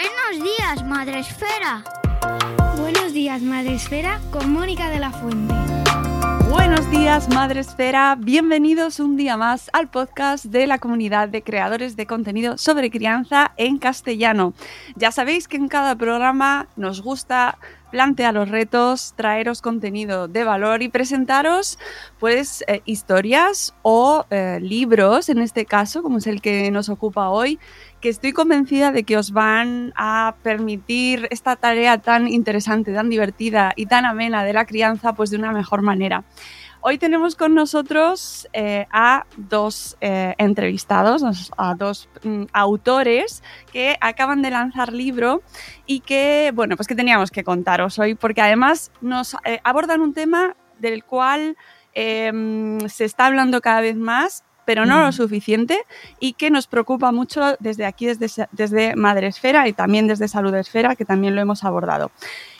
[0.00, 1.84] Buenos días, Madre Esfera.
[2.78, 5.54] Buenos días, Madre Esfera, con Mónica de la Fuente.
[6.48, 8.16] Buenos días, Madre Esfera.
[8.18, 13.52] Bienvenidos un día más al podcast de la comunidad de creadores de contenido sobre crianza
[13.58, 14.54] en castellano.
[14.96, 17.58] Ya sabéis que en cada programa nos gusta
[17.90, 21.78] plantear los retos, traeros contenido de valor y presentaros
[22.18, 27.28] pues eh, historias o eh, libros, en este caso, como es el que nos ocupa
[27.28, 27.58] hoy,
[28.00, 33.72] que estoy convencida de que os van a permitir esta tarea tan interesante, tan divertida
[33.76, 36.24] y tan amena de la crianza, pues de una mejor manera.
[36.82, 44.40] Hoy tenemos con nosotros eh, a dos eh, entrevistados, a dos mm, autores que acaban
[44.40, 45.42] de lanzar libro
[45.84, 50.14] y que, bueno, pues que teníamos que contaros hoy, porque además nos eh, abordan un
[50.14, 51.58] tema del cual
[51.92, 55.80] em, se está hablando cada vez más pero no lo suficiente
[56.20, 60.54] y que nos preocupa mucho desde aquí, desde, desde Madre Esfera y también desde Salud
[60.54, 62.12] Esfera, que también lo hemos abordado.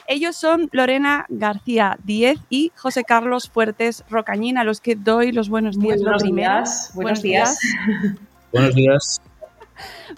[0.08, 5.48] Ellos son Lorena García Díez y José Carlos Fuertes Rocañín, a los que doy los
[5.48, 6.02] buenos días.
[6.02, 6.90] buenos días.
[6.94, 7.60] Buenos, días.
[8.52, 9.20] Buenos días.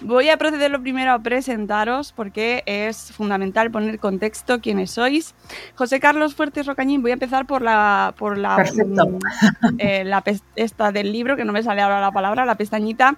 [0.01, 5.35] Voy a proceder lo primero a presentaros porque es fundamental poner contexto quiénes sois.
[5.75, 9.19] José Carlos Fuertes Rocañín, voy a empezar por la por la, Perfecto.
[9.79, 10.23] eh, la
[10.57, 13.17] esta del libro, que no me sale ahora la palabra, la pestañita.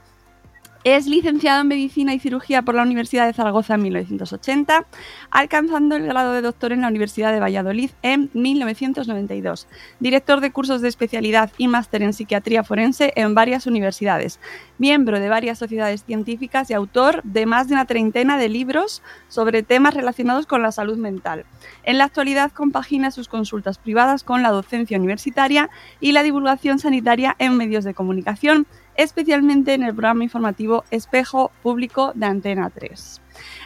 [0.84, 4.84] Es licenciado en Medicina y Cirugía por la Universidad de Zaragoza en 1980,
[5.30, 9.66] alcanzando el grado de doctor en la Universidad de Valladolid en 1992.
[9.98, 14.41] Director de cursos de especialidad y máster en Psiquiatría Forense en varias universidades.
[14.76, 19.62] Miembro de varias sociedades científicas y autor de más de una treintena de libros sobre
[19.62, 21.46] temas relacionados con la salud mental.
[21.84, 27.36] En la actualidad compagina sus consultas privadas con la docencia universitaria y la divulgación sanitaria
[27.38, 28.66] en medios de comunicación
[28.97, 33.20] especialmente en el programa informativo Espejo Público de Antena 3.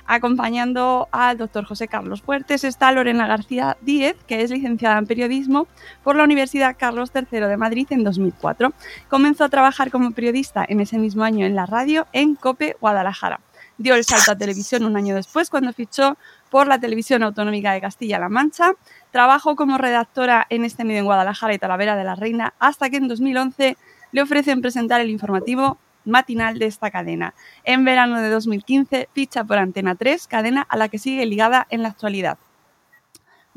[0.06, 5.66] Acompañando al doctor José Carlos Fuertes está Lorena García Díez, que es licenciada en periodismo
[6.02, 8.72] por la Universidad Carlos III de Madrid en 2004.
[9.08, 13.40] Comenzó a trabajar como periodista en ese mismo año en la radio en COPE Guadalajara.
[13.76, 16.16] Dio el salto a televisión un año después cuando fichó
[16.50, 18.72] por la Televisión Autonómica de Castilla-La Mancha.
[19.12, 22.96] Trabajó como redactora en este medio en Guadalajara y Talavera de la Reina hasta que
[22.96, 23.76] en 2011
[24.12, 27.34] le ofrecen presentar el informativo matinal de esta cadena.
[27.64, 31.82] En verano de 2015 ficha por Antena 3, cadena a la que sigue ligada en
[31.82, 32.38] la actualidad.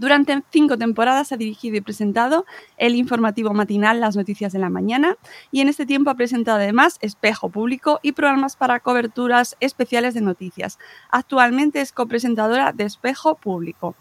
[0.01, 2.45] Durante cinco temporadas ha dirigido y presentado
[2.77, 5.15] el informativo matinal Las Noticias de la Mañana
[5.51, 10.21] y en este tiempo ha presentado además Espejo Público y programas para coberturas especiales de
[10.21, 10.79] noticias.
[11.11, 13.95] Actualmente es copresentadora de Espejo Público.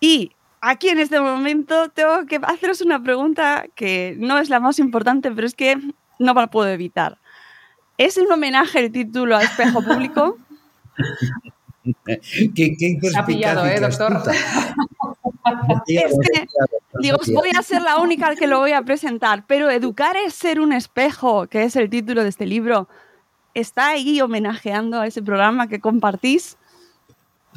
[0.00, 4.78] Y aquí en este momento tengo que haceros una pregunta que no es la más
[4.78, 5.76] importante, pero es que
[6.18, 7.18] no la puedo evitar.
[7.98, 10.38] ¿Es un homenaje el título a Espejo Público?
[12.04, 14.22] ¿Qué, qué Se ha pillado, ¿eh, doctor?
[15.86, 16.46] es que,
[17.00, 20.34] digo, voy a ser la única al que lo voy a presentar, pero Educar es
[20.34, 22.88] ser un espejo, que es el título de este libro,
[23.54, 26.58] ¿está ahí homenajeando a ese programa que compartís?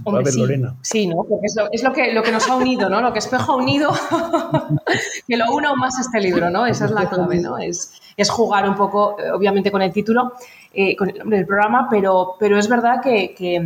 [0.04, 0.40] Hombre, ver, sí.
[0.40, 0.76] Lorena.
[0.82, 1.18] Sí, ¿no?
[1.18, 3.00] Porque es, lo, es lo, que, lo que nos ha unido, ¿no?
[3.00, 3.92] Lo que Espejo ha unido,
[5.28, 6.66] que lo una aún más este libro, ¿no?
[6.66, 7.60] Esa es la clave, ¿no?
[7.60, 10.34] Es, es jugar un poco, eh, obviamente, con el título,
[10.74, 13.60] eh, con el nombre del programa, pero, pero es verdad que, que,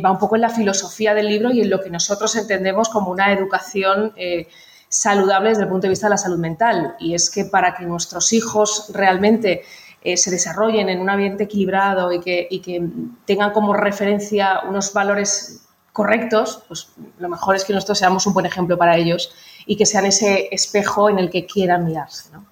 [0.00, 3.10] va un poco en la filosofía del libro y en lo que nosotros entendemos como
[3.10, 4.48] una educación eh,
[4.88, 6.96] saludable desde el punto de vista de la salud mental.
[6.98, 9.62] Y es que para que nuestros hijos realmente
[10.02, 12.86] eh, se desarrollen en un ambiente equilibrado y que, y que
[13.24, 15.63] tengan como referencia unos valores
[15.94, 16.88] correctos, pues
[17.20, 19.32] lo mejor es que nosotros seamos un buen ejemplo para ellos
[19.64, 22.32] y que sean ese espejo en el que quieran mirarse.
[22.32, 22.44] ¿no?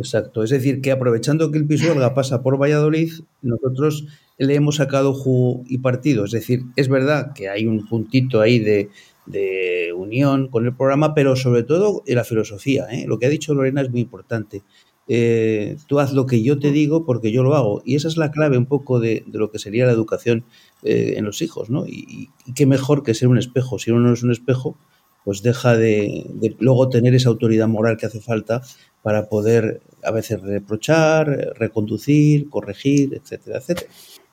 [0.00, 4.06] Exacto, es decir, que aprovechando que el Pisuerga pasa por Valladolid, nosotros
[4.36, 6.24] le hemos sacado jugo y partido.
[6.24, 8.90] Es decir, es verdad que hay un puntito ahí de,
[9.26, 12.86] de unión con el programa, pero sobre todo en la filosofía.
[12.90, 13.04] ¿eh?
[13.06, 14.64] Lo que ha dicho Lorena es muy importante.
[15.08, 17.82] Eh, tú haz lo que yo te digo porque yo lo hago.
[17.84, 20.44] Y esa es la clave un poco de, de lo que sería la educación
[20.82, 21.86] eh, en los hijos, ¿no?
[21.86, 23.78] Y, y, qué mejor que ser un espejo.
[23.78, 24.76] Si uno no es un espejo,
[25.24, 28.62] pues deja de, de, luego tener esa autoridad moral que hace falta
[29.02, 33.90] para poder a veces reprochar, reconducir, corregir, etcétera, etcétera.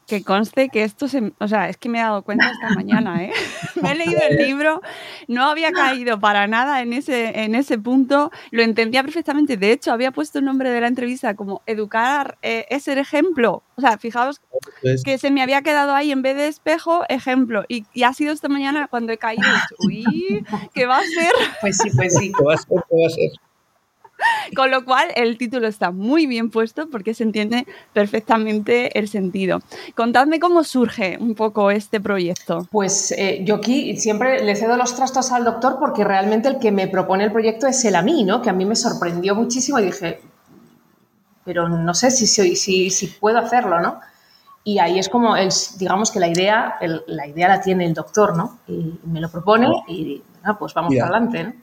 [0.07, 3.23] Que conste que esto se, o sea, es que me he dado cuenta esta mañana,
[3.23, 3.31] ¿eh?
[3.81, 4.81] me he leído el libro,
[5.27, 9.55] no había caído para nada en ese, en ese punto, lo entendía perfectamente.
[9.55, 13.63] De hecho, había puesto el nombre de la entrevista como educar eh, es ser ejemplo.
[13.75, 14.41] O sea, fijaos
[14.81, 17.63] pues, que se me había quedado ahí en vez de espejo, ejemplo.
[17.67, 19.43] Y, y ha sido esta mañana cuando he caído.
[19.79, 21.31] Uy, ¿qué va a ser?
[21.61, 22.31] Pues sí, pues sí.
[22.37, 22.67] ¿Qué va a ser?
[22.67, 23.52] ¿Qué va a ser?
[24.55, 29.59] Con lo cual, el título está muy bien puesto porque se entiende perfectamente el sentido.
[29.95, 32.67] Contadme cómo surge un poco este proyecto.
[32.71, 36.71] Pues eh, yo aquí siempre le cedo los trastos al doctor porque realmente el que
[36.71, 38.41] me propone el proyecto es él a mí, ¿no?
[38.41, 40.19] Que a mí me sorprendió muchísimo y dije,
[41.43, 43.99] pero no sé si, si, si puedo hacerlo, ¿no?
[44.65, 46.75] Y ahí es como, el, digamos que la idea,
[47.07, 48.59] la idea la tiene el doctor, ¿no?
[48.67, 51.53] Y me lo propone y ah, pues vamos para adelante, ¿no?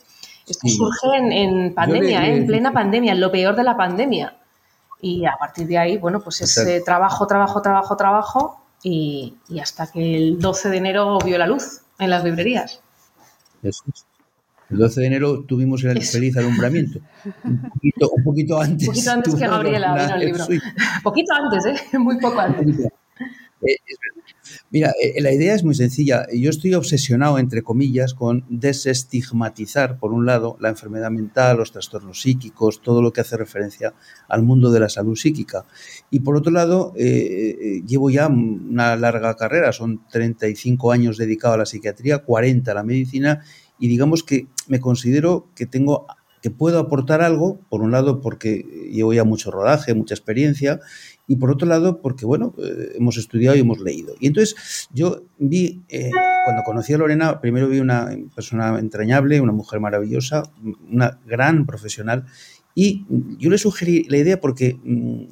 [0.47, 2.37] Esto surge en, pandemia, ¿eh?
[2.37, 4.37] en plena pandemia, en lo peor de la pandemia.
[5.01, 9.87] Y a partir de ahí, bueno, pues es eh, trabajo, trabajo, trabajo, trabajo y, hasta
[9.91, 12.81] que el 12 de enero vio la luz en las librerías.
[13.63, 17.01] El 12 de enero tuvimos el feliz alumbramiento.
[17.45, 18.89] Un poquito, un poquito antes.
[18.89, 20.45] Un poquito antes que Gabriela vino el libro.
[21.03, 21.99] poquito antes, ¿eh?
[21.99, 22.89] Muy poco antes.
[23.63, 23.77] Eh,
[24.71, 26.27] Mira, eh, la idea es muy sencilla.
[26.33, 32.23] Yo estoy obsesionado, entre comillas, con desestigmatizar, por un lado, la enfermedad mental, los trastornos
[32.23, 33.95] psíquicos, todo lo que hace referencia
[34.29, 35.67] al mundo de la salud psíquica.
[36.11, 41.59] Y por otro lado, eh, llevo ya una larga carrera, son 35 años dedicado a
[41.59, 43.45] la psiquiatría, 40 a la medicina,
[43.79, 46.07] y digamos que me considero que tengo
[46.43, 50.81] que puedo aportar algo, por un lado porque llevo ya mucho rodaje, mucha experiencia,
[51.31, 54.17] y por otro lado porque, bueno, eh, hemos estudiado y hemos leído.
[54.19, 56.11] Y entonces yo vi, eh,
[56.45, 60.43] cuando conocí a Lorena, primero vi una persona entrañable, una mujer maravillosa,
[60.91, 62.25] una gran profesional,
[62.75, 63.07] y
[63.39, 65.27] yo le sugerí la idea porque mm,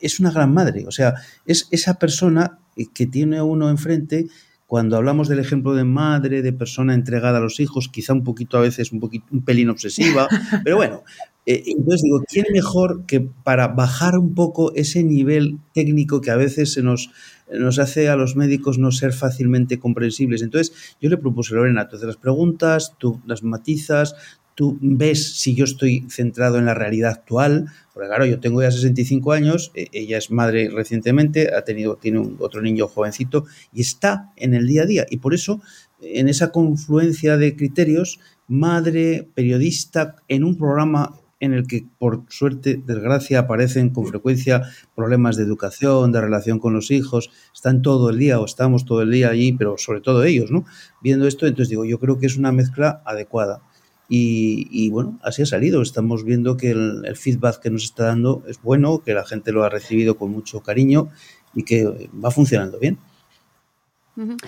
[0.00, 1.14] es una gran madre, o sea,
[1.46, 2.58] es esa persona
[2.92, 4.26] que tiene uno enfrente
[4.68, 8.58] cuando hablamos del ejemplo de madre, de persona entregada a los hijos, quizá un poquito
[8.58, 10.28] a veces un, poquito, un pelín obsesiva,
[10.62, 11.04] pero bueno,
[11.46, 16.36] eh, entonces digo, ¿quién mejor que para bajar un poco ese nivel técnico que a
[16.36, 17.10] veces se nos,
[17.52, 20.42] nos hace a los médicos no ser fácilmente comprensibles?
[20.42, 24.16] Entonces yo le propuse, Lorena, entonces las preguntas, tú las matizas,
[24.58, 28.72] tú ves si yo estoy centrado en la realidad actual, porque claro, yo tengo ya
[28.72, 34.32] 65 años, e, ella es madre recientemente, ha tenido, tiene otro niño jovencito y está
[34.34, 35.06] en el día a día.
[35.08, 35.62] Y por eso,
[36.00, 38.18] en esa confluencia de criterios,
[38.48, 44.62] madre, periodista, en un programa en el que, por suerte, desgracia, aparecen con frecuencia
[44.94, 49.02] problemas de educación, de relación con los hijos, están todo el día o estamos todo
[49.02, 50.64] el día allí, pero sobre todo ellos, ¿no?
[51.00, 53.62] Viendo esto, entonces digo, yo creo que es una mezcla adecuada.
[54.10, 55.82] Y, bueno, así ha salido.
[55.82, 59.64] Estamos viendo que el, feedback que nos está dando es bueno, que la gente lo
[59.64, 61.10] ha recibido con mucho cariño
[61.54, 62.98] y que va funcionando bien.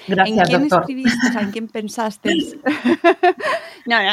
[0.08, 0.80] Gracias, ¿En quién doctor.
[0.80, 1.26] escribiste?
[1.38, 2.30] ¿En quién pensaste?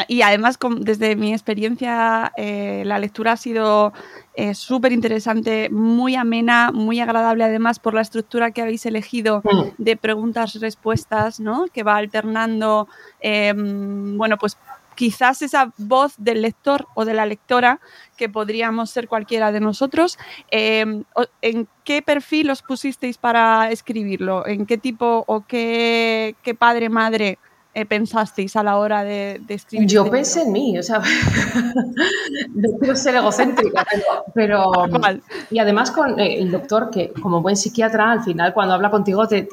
[0.08, 3.92] y además, desde mi experiencia, eh, la lectura ha sido
[4.34, 9.82] eh, súper interesante, muy amena, muy agradable, además, por la estructura que habéis elegido mm.
[9.82, 11.66] de preguntas-respuestas, ¿no?
[11.72, 12.88] Que va alternando,
[13.20, 14.56] em, bueno, pues
[14.98, 17.78] quizás esa voz del lector o de la lectora,
[18.16, 20.18] que podríamos ser cualquiera de nosotros,
[20.50, 21.04] em,
[21.40, 24.44] ¿en qué perfil os pusisteis para escribirlo?
[24.44, 27.38] ¿En qué tipo o qué, padre, madre
[27.74, 29.88] eh, pensasteis a la hora de, escribir?
[29.88, 31.00] Yo pensé en mí, o sea,
[32.54, 33.86] no quiero ser egocéntrica,
[34.34, 34.72] pero...
[35.50, 39.26] y además con eh, el doctor, que como buen psiquiatra, al final cuando habla contigo
[39.28, 39.46] te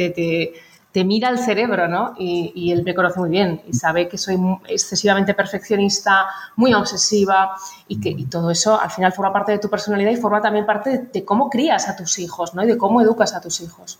[0.95, 2.13] te mira el cerebro, ¿no?
[2.17, 6.25] Y, él me conoce muy bien y sabe que soy excesivamente perfeccionista,
[6.55, 7.53] muy obsesiva
[7.89, 11.09] y que todo eso al final forma parte de tu personalidad y forma también parte
[11.11, 12.63] de, cómo crías a tus hijos, ¿no?
[12.63, 13.99] Y de cómo educas a tus hijos.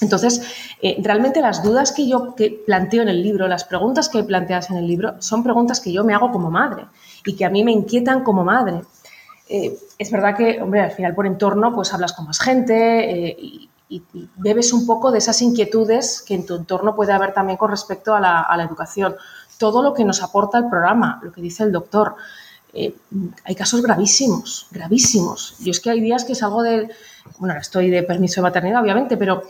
[0.00, 0.42] Entonces,
[0.82, 2.34] eh, realmente las dudas que yo
[2.66, 6.04] planteo en el libro, las preguntas que planteas en el libro, son preguntas que yo
[6.04, 6.86] me hago como madre
[7.24, 8.82] y que a mí me inquietan como madre.
[9.48, 13.36] Eh, es verdad que, hombre, al final por entorno, pues hablas con más gente eh,
[13.38, 13.70] y,
[14.36, 18.12] bebes un poco de esas inquietudes que en tu entorno puede haber también con respecto
[18.12, 19.14] a la, educación.
[19.56, 22.16] Todo lo que nos aporta el programa, lo que dice el doctor.
[22.72, 25.54] Hay casos gravísimos, gravísimos.
[25.60, 26.88] Yo es que hay días que salgo de,
[27.38, 29.44] bueno, estoy de permiso de maternidad, obviamente, pero,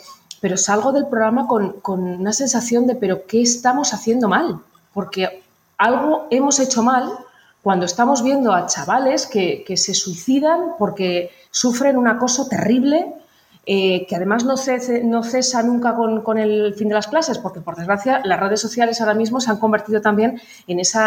[0.45, 4.61] pero salgo del programa con, una sensación de, pero ¿qué estamos haciendo mal?
[4.93, 5.43] Porque
[5.79, 7.11] algo hemos hecho mal
[7.63, 13.15] cuando estamos viendo a chavales que, que se suicidan porque sufren un acoso terrible
[13.67, 18.21] eh, que además no, cesa nunca con, el fin de las clases, porque por desgracia
[18.23, 20.99] las redes sociales ahora mismo se han convertido también en ese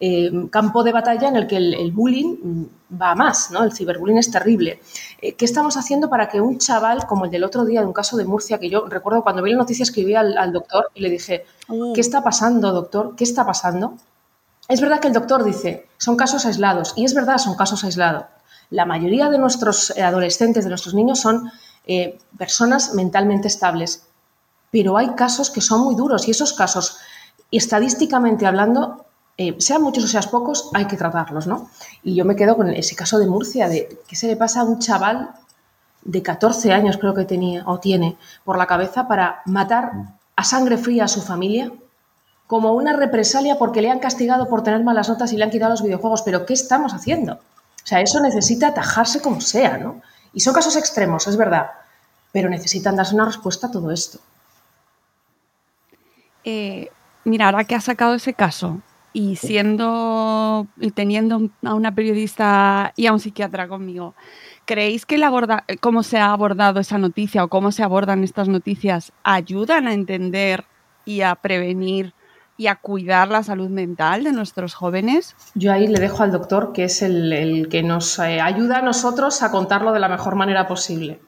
[0.00, 3.62] eh, campo de batalla en el que el, bullying mm, va más, ¿no?
[3.62, 4.80] El ciberbullying es terrible.
[5.22, 7.92] Eh, ¿Qué estamos haciendo para que un chaval, como el del otro día de un
[7.92, 11.10] caso de Murcia, que yo recuerdo cuando vi la noticia escribí al, doctor y le
[11.10, 11.92] dije, mm.
[11.92, 13.14] ¿qué está pasando, doctor?
[13.16, 13.94] ¿Qué está pasando?
[14.66, 18.24] Es verdad que el doctor dice, son casos aislados, y es verdad, son casos aislados.
[18.70, 21.50] La mayoría de nuestros adolescentes, de nuestros niños, son
[21.86, 24.06] eh, personas mentalmente estables.
[24.70, 26.98] Pero hay casos que son muy duros y esos casos,
[27.50, 29.06] estadísticamente hablando,
[29.36, 31.68] eh, sean muchos o sean pocos, hay que tratarlos, ¿no?
[32.04, 34.64] Y yo me quedo con ese caso de Murcia, de qué se le pasa a
[34.64, 35.30] un chaval
[36.02, 39.92] de 14 años, creo que tenía o tiene, por la cabeza para matar
[40.36, 41.72] a sangre fría a su familia
[42.50, 45.70] como una represalia porque le han castigado por tener malas notas y le han quitado
[45.70, 46.22] los videojuegos.
[46.22, 47.34] Pero ¿qué estamos haciendo?
[47.34, 50.00] O sea, eso necesita atajarse como sea, ¿no?
[50.32, 51.70] Y son casos extremos, es verdad,
[52.32, 54.18] pero necesitan darse una respuesta a todo esto.
[56.44, 56.90] Eh,
[57.24, 58.80] mira, ahora que has sacado ese caso
[59.12, 64.14] y siendo y teniendo a una periodista y a un psiquiatra conmigo,
[64.64, 69.12] ¿creéis que aborda, cómo se ha abordado esa noticia o cómo se abordan estas noticias
[69.24, 70.64] ayudan a entender
[71.04, 72.14] y a prevenir
[72.60, 75.34] y a cuidar la salud mental de nuestros jóvenes?
[75.54, 79.42] Yo ahí le dejo al doctor, que es el, que nos eh, ayuda a nosotros
[79.42, 81.20] a contarlo de la mejor manera posible.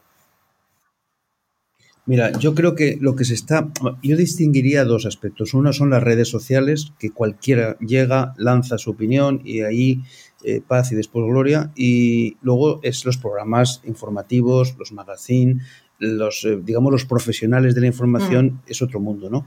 [2.05, 3.71] Mira, yo creo que lo que se está.
[4.03, 5.55] Yo distinguiría dos aspectos.
[5.55, 10.03] Uno son las redes sociales, que cualquiera llega, lanza su opinión y ahí
[10.45, 11.73] eh, paz y después gloria.
[11.75, 15.65] Y luego es los programas informativos, los magazines,
[15.99, 18.61] los, eh, digamos, los profesionales de la información, mm.
[18.67, 19.47] es otro mundo, ¿no?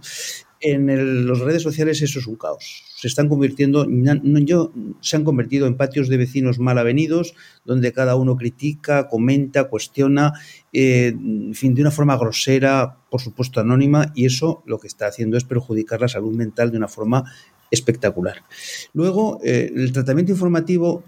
[0.71, 2.83] En las redes sociales eso es un caos.
[2.95, 3.85] Se están convirtiendo,
[4.45, 9.65] yo, se han convertido en patios de vecinos mal avenidos, donde cada uno critica, comenta,
[9.65, 10.33] cuestiona,
[10.73, 15.07] eh, en fin, de una forma grosera, por supuesto anónima, y eso lo que está
[15.07, 17.25] haciendo es perjudicar la salud mental de una forma
[17.71, 18.43] espectacular.
[18.93, 21.03] Luego, eh, el tratamiento informativo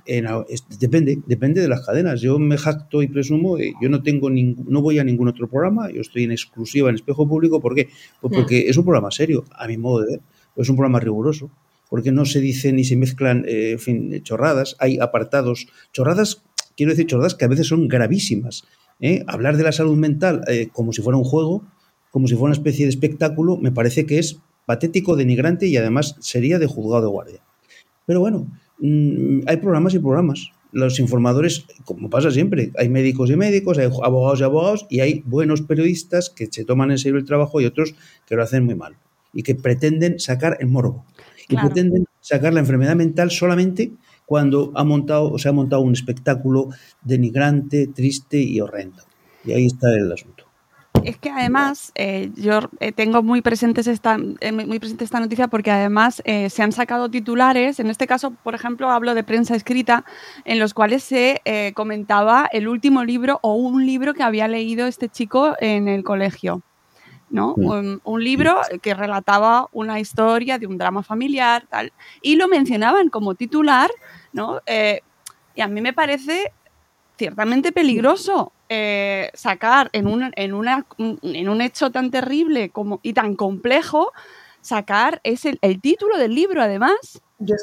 [0.79, 2.21] depende, depende de las cadenas.
[2.21, 6.01] Yo me jacto y presumo, yo no tengo no voy a ningún otro programa, yo
[6.01, 7.89] estoy en exclusiva en espejo público, ¿por qué?
[8.21, 10.21] Pues porque es un programa serio, a mi modo de ver,
[10.55, 11.49] es un programa riguroso,
[11.89, 16.43] porque no se dicen ni se mezclan, eh, en fin, chorradas, hay apartados, chorradas,
[16.75, 18.63] quiero decir chorradas que a veces son gravísimas.
[18.99, 19.23] ¿eh?
[19.27, 21.63] Hablar de la salud mental como si fuera un juego,
[22.11, 26.17] como si fuera una especie de espectáculo, me parece que es patético, denigrante y además
[26.19, 27.39] sería de juzgado de guardia.
[28.05, 28.47] Pero bueno,
[28.79, 30.51] mm, hay programas y programas.
[30.74, 35.24] Los informadores, como pasa siempre, hay médicos y médicos, hay abogados y abogados y hay
[35.25, 37.95] buenos periodistas que se toman en serio el trabajo y otros
[38.27, 38.97] que lo hacen muy mal
[39.33, 41.05] y que pretenden sacar el morbo
[41.47, 43.93] y pretenden sacar la enfermedad mental solamente
[44.25, 46.67] cuando ha montado o se ha montado un espectáculo
[47.01, 49.01] denigrante, triste y horrendo.
[49.45, 50.46] Y ahí está el asunto
[51.03, 55.47] es que además eh, yo eh, tengo muy, presentes esta, eh, muy presente esta noticia
[55.47, 60.05] porque además se han sacado titulares, en este caso, por ejemplo, hablo de prensa escrita,
[60.45, 61.41] en los cuales se
[61.73, 66.61] comentaba el último libro o un libro que había leído este chico en el colegio.
[67.29, 67.53] ¿no?
[67.55, 73.09] Un, un, libro que relataba una historia de un drama familiar, tal, y lo mencionaban
[73.09, 73.89] como titular,
[74.31, 74.61] ¿no?
[75.55, 76.53] y a mí me parece
[77.17, 83.13] ciertamente peligroso eh, sacar en un, en, una, en un hecho tan terrible como, y
[83.13, 84.12] tan complejo,
[84.62, 87.21] sacar es el, título del libro, además.
[87.39, 87.55] Yo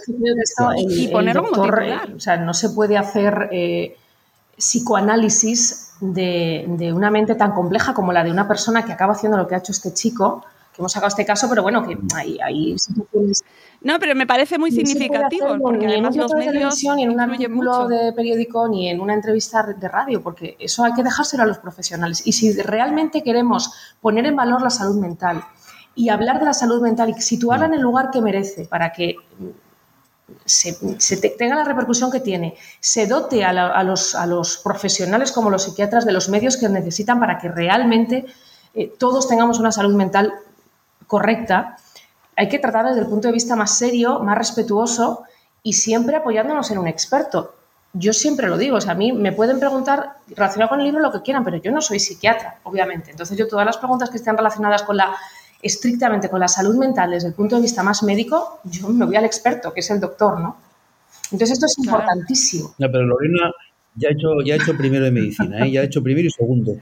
[0.76, 2.12] y, ponerlo como titular.
[2.14, 3.96] O sea, no se puede hacer eh,
[4.56, 9.36] psicoanálisis de, de, una mente tan compleja como la de una persona que acaba haciendo
[9.36, 12.38] lo que ha hecho este chico, que hemos sacado este caso, pero bueno, que hay,
[12.40, 12.76] hay
[13.84, 15.58] no, pero me parece muy significativo.
[15.60, 19.12] porque ni en un de televisión, ni en un artículo de periódico, ni en una
[19.12, 22.26] entrevista de radio, porque eso hay que dejárselo a los profesionales.
[22.26, 25.44] Y si realmente queremos poner en valor la salud mental
[25.94, 29.16] y hablar de la salud mental y situarla en el lugar que merece para que
[30.46, 33.52] se, tenga la repercusión que tiene, se dote a,
[33.84, 38.24] los, a, los, profesionales como los psiquiatras de los medios que necesitan para que realmente
[38.74, 40.32] eh, todos tengamos una salud mental
[41.06, 41.76] correcta,
[42.36, 45.24] hay que tratar desde el punto de vista más serio, más respetuoso
[45.62, 47.54] y siempre apoyándonos en un experto.
[47.92, 51.00] Yo siempre lo digo, o sea, a mí me pueden preguntar relacionado con el libro
[51.00, 53.12] lo que quieran, pero yo no soy psiquiatra, obviamente.
[53.12, 55.14] Entonces yo todas las preguntas que estén relacionadas con la
[55.62, 59.16] estrictamente con la salud mental desde el punto de vista más médico, yo me voy
[59.16, 60.58] al experto, que es el doctor, ¿no?
[61.32, 62.74] Entonces esto es importantísimo.
[62.78, 63.50] No, pero Lorena,
[63.96, 65.70] ya ha hecho, ya hecho primero de medicina, ¿eh?
[65.70, 66.76] ya ha hecho primero y segundo.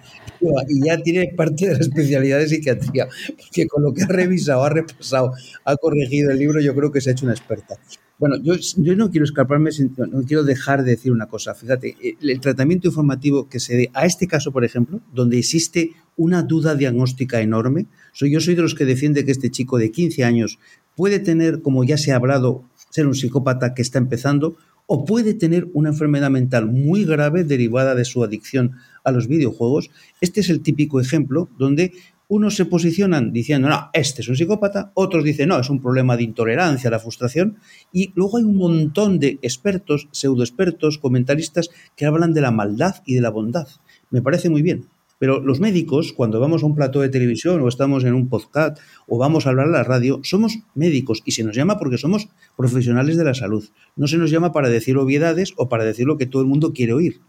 [0.68, 4.64] Y ya tiene parte de la especialidad de psiquiatría, porque con lo que ha revisado,
[4.64, 5.32] ha repasado,
[5.64, 7.76] ha corregido el libro, yo creo que se ha hecho una experta.
[8.18, 11.54] Bueno, yo, yo no quiero escaparme, no quiero dejar de decir una cosa.
[11.54, 16.42] Fíjate, el tratamiento informativo que se dé a este caso, por ejemplo, donde existe una
[16.42, 20.22] duda diagnóstica enorme, soy, yo soy de los que defiende que este chico de 15
[20.22, 20.58] años
[20.94, 25.34] puede tener, como ya se ha hablado, ser un psicópata que está empezando, o puede
[25.34, 28.72] tener una enfermedad mental muy grave derivada de su adicción
[29.04, 29.90] a los videojuegos.
[30.20, 31.92] Este es el típico ejemplo donde
[32.28, 36.16] unos se posicionan diciendo, no, este es un psicópata, otros dicen, no, es un problema
[36.16, 37.58] de intolerancia la frustración,
[37.92, 43.14] y luego hay un montón de expertos, pseudoexpertos, comentaristas que hablan de la maldad y
[43.14, 43.68] de la bondad.
[44.10, 44.86] Me parece muy bien,
[45.22, 48.78] Pero los médicos, cuando vamos a un plato de televisión o estamos en un podcast
[49.06, 52.28] o vamos a hablar a la radio, somos médicos y se nos llama porque somos
[52.56, 53.62] profesionales de la salud.
[53.94, 56.72] No se nos llama para decir obviedades o para decir lo que todo el mundo
[56.72, 57.20] quiere oír.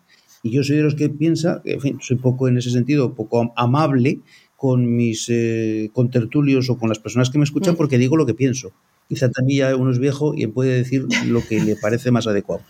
[0.42, 3.54] Y yo soy de los que piensa, en fin, soy poco en ese sentido, poco
[3.56, 4.22] amable
[4.56, 7.78] con mis eh, contertulios o con las personas que me escuchan mm.
[7.78, 8.74] porque digo lo que pienso
[9.08, 12.64] quizá también ya uno es viejo y puede decir lo que le parece más adecuado.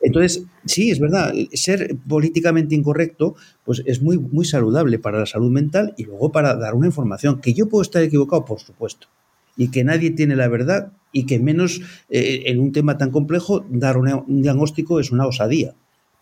[0.00, 5.50] Entonces, sí, es verdad, ser políticamente incorrecto pues es muy, muy saludable para la salud
[5.50, 7.40] mental y luego para dar una información.
[7.40, 9.08] Que yo puedo estar equivocado, por supuesto,
[9.56, 11.80] y que nadie tiene la verdad y que menos
[12.10, 15.74] eh, en un tema tan complejo dar un diagnóstico es una osadía.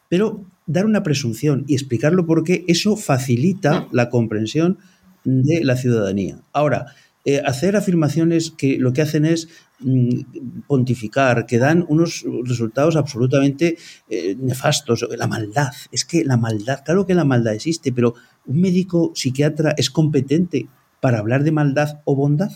[0.08, 4.78] Pero dar una presunción y explicarlo porque eso facilita la comprensión
[5.24, 6.40] de la ciudadanía.
[6.52, 6.86] Ahora,
[7.24, 9.48] eh, hacer afirmaciones que lo que hacen es
[9.78, 13.76] mm, pontificar, que dan unos resultados absolutamente
[14.10, 15.06] eh, nefastos.
[15.16, 18.14] La maldad, es que la maldad, claro que la maldad existe, pero
[18.46, 20.66] ¿un médico psiquiatra es competente
[21.00, 22.50] para hablar de maldad o bondad?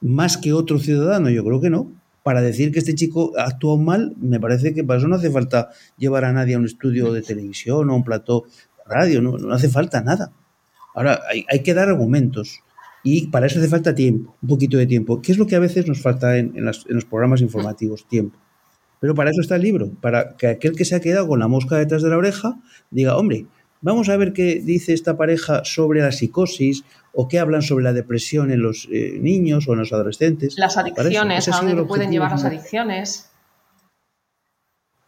[0.00, 1.92] Más que otro ciudadano, yo creo que no.
[2.22, 5.30] Para decir que este chico ha actuado mal, me parece que para eso no hace
[5.30, 9.20] falta llevar a nadie a un estudio de televisión o a un plató de radio,
[9.20, 10.32] no, no hace falta nada.
[10.94, 12.62] Ahora, hay, hay que dar argumentos
[13.02, 15.20] y para eso hace falta tiempo, un poquito de tiempo.
[15.22, 18.06] ¿Qué es lo que a veces nos falta en, los programas informativos?
[18.06, 18.38] Tiempo.
[19.00, 21.48] Pero para eso está el libro, para que aquel que se ha quedado con la
[21.48, 22.58] mosca detrás de la oreja
[22.90, 23.46] diga, hombre,
[23.80, 27.92] vamos a ver qué dice esta pareja sobre la psicosis o qué hablan sobre la
[27.92, 30.56] depresión en los eh, niños o en los adolescentes.
[30.58, 33.30] Las adicciones, a dónde pueden llevar las adicciones.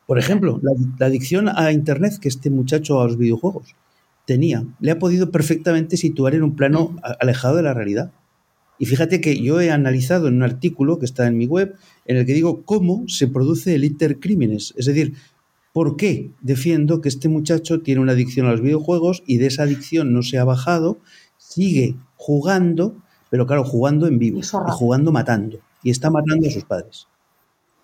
[0.07, 3.75] Por ejemplo, la, adicción a Internet que este muchacho a los videojuegos
[4.27, 8.13] tenía, le ha podido perfectamente situar en un plano alejado de la realidad.
[8.79, 11.75] Y fíjate que yo he analizado en un artículo que está en mi web,
[12.07, 15.15] en el que digo cómo se produce el intercrímenes, es decir,
[15.73, 19.65] por qué defiendo que este muchacho tiene una adicción a los videojuegos y de esa
[19.65, 20.99] adicción no se ha bajado,
[21.37, 22.97] sigue jugando,
[23.31, 27.07] pero claro, jugando en vivo, y jugando matando, y está matando a sus padres.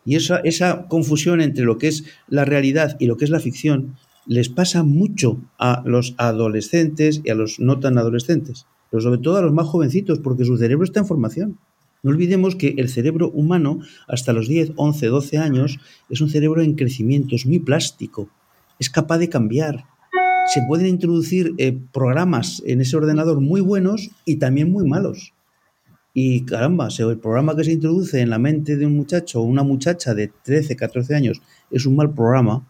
[0.04, 3.40] Y esa, esa confusión entre lo que es la realidad y lo que es la
[3.40, 9.20] ficción les pasa mucho a los adolescentes y a los no tan adolescentes, pero sobre
[9.20, 11.58] todo a los más jovencitos, porque su cerebro está en formación.
[12.02, 16.62] No olvidemos que el cerebro humano, hasta los 10, 11, 12 años, es un cerebro
[16.62, 18.28] en crecimiento, es muy plástico,
[18.78, 19.84] es capaz de cambiar.
[20.52, 25.32] Se pueden introducir eh, programas en ese ordenador muy buenos y también muy malos.
[26.14, 29.62] Y caramba, el programa que se introduce en la mente de un muchacho o una
[29.62, 32.66] muchacha de 13, 14 años es un mal programa,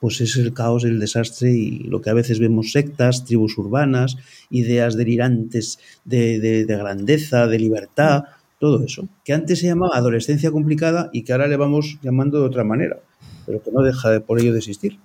[0.00, 4.16] pues es el caos, el desastre y lo que a veces vemos sectas, tribus urbanas,
[4.50, 8.24] ideas delirantes de, grandeza, de libertad,
[8.58, 12.46] todo eso, que antes se llamaba adolescencia complicada y que ahora le vamos llamando de
[12.46, 12.98] otra manera,
[13.46, 14.98] pero que no deja de, por ello de existir.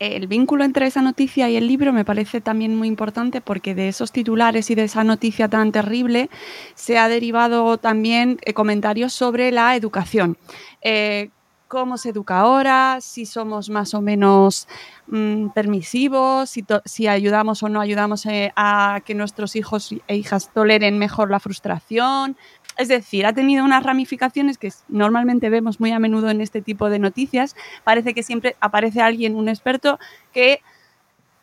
[0.00, 3.88] El vínculo entre esa noticia y el libro me parece también muy importante porque de
[3.88, 6.30] esos titulares y de esa noticia tan terrible
[6.74, 10.36] se ha derivado también eh, comentarios sobre la educación.
[10.82, 11.30] Eh,
[11.74, 14.68] cómo se educa ahora, si somos más o menos
[15.08, 16.48] mm, permisivos,
[16.84, 21.40] si, ayudamos o no ayudamos eh, a que nuestros hijos e hijas toleren mejor la
[21.40, 22.36] frustración.
[22.78, 26.88] Es decir, ha tenido unas ramificaciones que normalmente vemos muy a menudo en este tipo
[26.90, 27.56] de noticias.
[27.82, 29.98] Parece que siempre aparece alguien, un experto,
[30.32, 30.60] que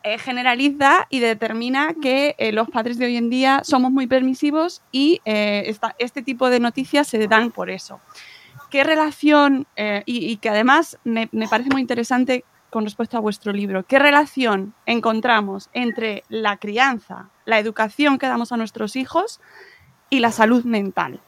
[0.02, 4.80] eh, generaliza y determina que eh, los padres de hoy en día somos muy permisivos
[4.92, 8.00] y este tipo de noticias se dan por eso.
[8.72, 13.84] ¿Qué relación, eh, y, que además me, parece muy interesante con respecto a vuestro libro,
[13.84, 19.40] qué relación encontramos entre la crianza, la educación que damos a nuestros hijos
[20.08, 21.20] y la salud mental?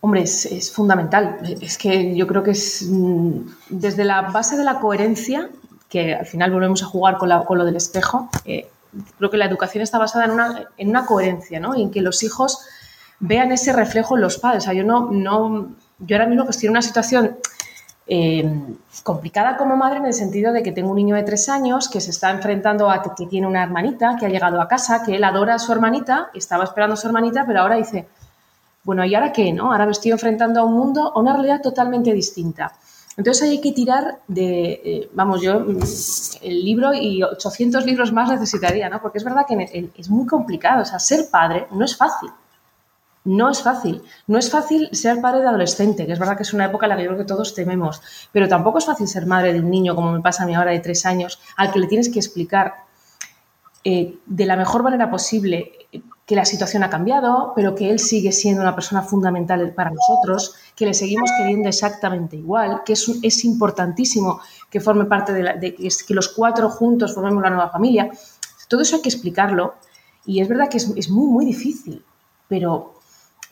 [0.00, 1.38] Hombre, es, fundamental.
[1.60, 5.50] Es que yo creo que es mm, desde la base de la coherencia,
[5.90, 8.70] que al final volvemos a jugar con, lo del espejo, eh,
[9.18, 11.76] creo que la educación está basada en una, en una coherencia, ¿no?
[11.76, 12.60] Y en que los hijos
[13.20, 14.64] vean ese reflejo en los padres.
[14.64, 17.36] O sea, yo no, no, yo ahora mismo pues tiene una situación
[18.08, 18.44] eh,
[19.02, 22.00] complicada como madre en el sentido de que tengo un niño de tres años que
[22.00, 25.24] se está enfrentando a que tiene una hermanita que ha llegado a casa, que él
[25.24, 28.06] adora a su hermanita, estaba esperando a su hermanita, pero ahora dice,
[28.84, 29.52] bueno, ¿y ahora qué?
[29.52, 29.72] No?
[29.72, 32.72] Ahora me estoy enfrentando a un mundo, a una realidad totalmente distinta.
[33.16, 35.78] Entonces hay que tirar de, eh, vamos, yo mm,
[36.42, 39.00] el libro y 800 libros más necesitaría, ¿no?
[39.00, 42.30] Porque es verdad que es muy complicado, o sea, ser padre no es fácil.
[43.26, 44.02] No es fácil.
[44.26, 46.90] No es fácil ser padre de adolescente, que es verdad que es una época en
[46.90, 48.00] la que yo creo que todos tememos,
[48.32, 50.70] pero tampoco es fácil ser madre de un niño, como me pasa a mí ahora
[50.70, 52.86] de tres años, al que le tienes que explicar
[53.84, 55.72] eh, de la mejor manera posible
[56.24, 60.54] que la situación ha cambiado, pero que él sigue siendo una persona fundamental para nosotros,
[60.74, 65.54] que le seguimos queriendo exactamente igual, que es, es importantísimo que forme parte de, la,
[65.54, 68.10] de que los cuatro juntos formemos la nueva familia.
[68.68, 69.74] Todo eso hay que explicarlo
[70.26, 72.04] y es verdad que es, muy, muy difícil,
[72.48, 72.95] pero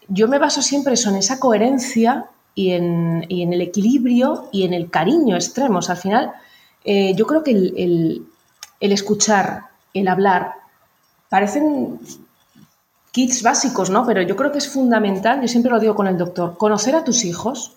[0.09, 4.91] yo me baso siempre eso, en esa coherencia y en, el equilibrio y en el
[4.91, 5.91] cariño extremos.
[5.91, 6.33] Al final,
[6.85, 8.27] eh, yo creo que el,
[8.81, 10.55] escuchar, el hablar,
[11.29, 11.99] parecen
[13.11, 14.07] kits básicos, ¿no?
[14.07, 17.05] Pero yo creo que es fundamental, yo siempre lo digo con el doctor, conocer a
[17.05, 17.73] tus hijos.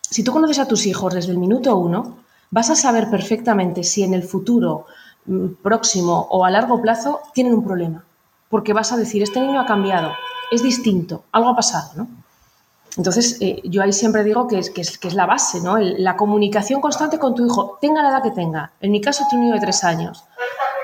[0.00, 2.18] Si tú conoces a tus hijos desde el minuto uno,
[2.50, 4.86] vas a saber perfectamente si en el futuro
[5.26, 8.04] mm, próximo o a largo plazo tienen un problema.
[8.48, 10.12] Porque vas a decir, este niño ha cambiado,
[10.50, 12.08] es distinto, algo ha pasado, ¿no?
[12.96, 15.78] Entonces, eh, yo ahí siempre digo que es, que es, la base, ¿no?
[15.78, 18.72] la comunicación constante con tu hijo, tenga la edad que tenga.
[18.80, 20.24] En mi caso, tu niño de tres años.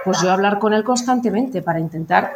[0.05, 2.35] Pues yo hablar con él constantemente para intentar,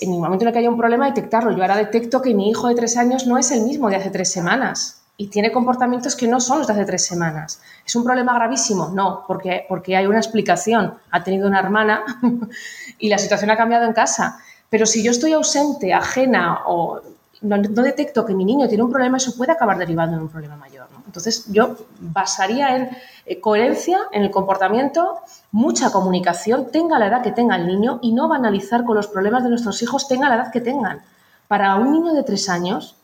[0.00, 1.52] en el momento en el que haya un problema, detectarlo.
[1.52, 4.10] Yo ahora detecto que mi hijo de tres años no es el mismo de hace
[4.10, 7.60] tres semanas y tiene comportamientos que no son los de hace tres semanas.
[7.86, 8.90] ¿Es un problema gravísimo?
[8.92, 10.94] No, porque, porque hay una explicación.
[11.10, 12.02] Ha tenido una hermana
[12.98, 14.40] y la situación ha cambiado en casa.
[14.72, 16.98] Pero si yo estoy ausente, ajena o
[17.42, 20.56] no, detecto que mi niño tiene un problema, eso puede acabar derivando en un problema
[20.56, 20.86] mayor.
[21.04, 22.88] Entonces, yo basaría en
[23.26, 25.18] eh, coherencia en el comportamiento,
[25.50, 29.42] mucha comunicación, tenga la edad que tenga el niño y no banalizar con los problemas
[29.42, 31.02] de nuestros hijos, tenga la edad que tengan.
[31.48, 32.96] Para un niño de tres años,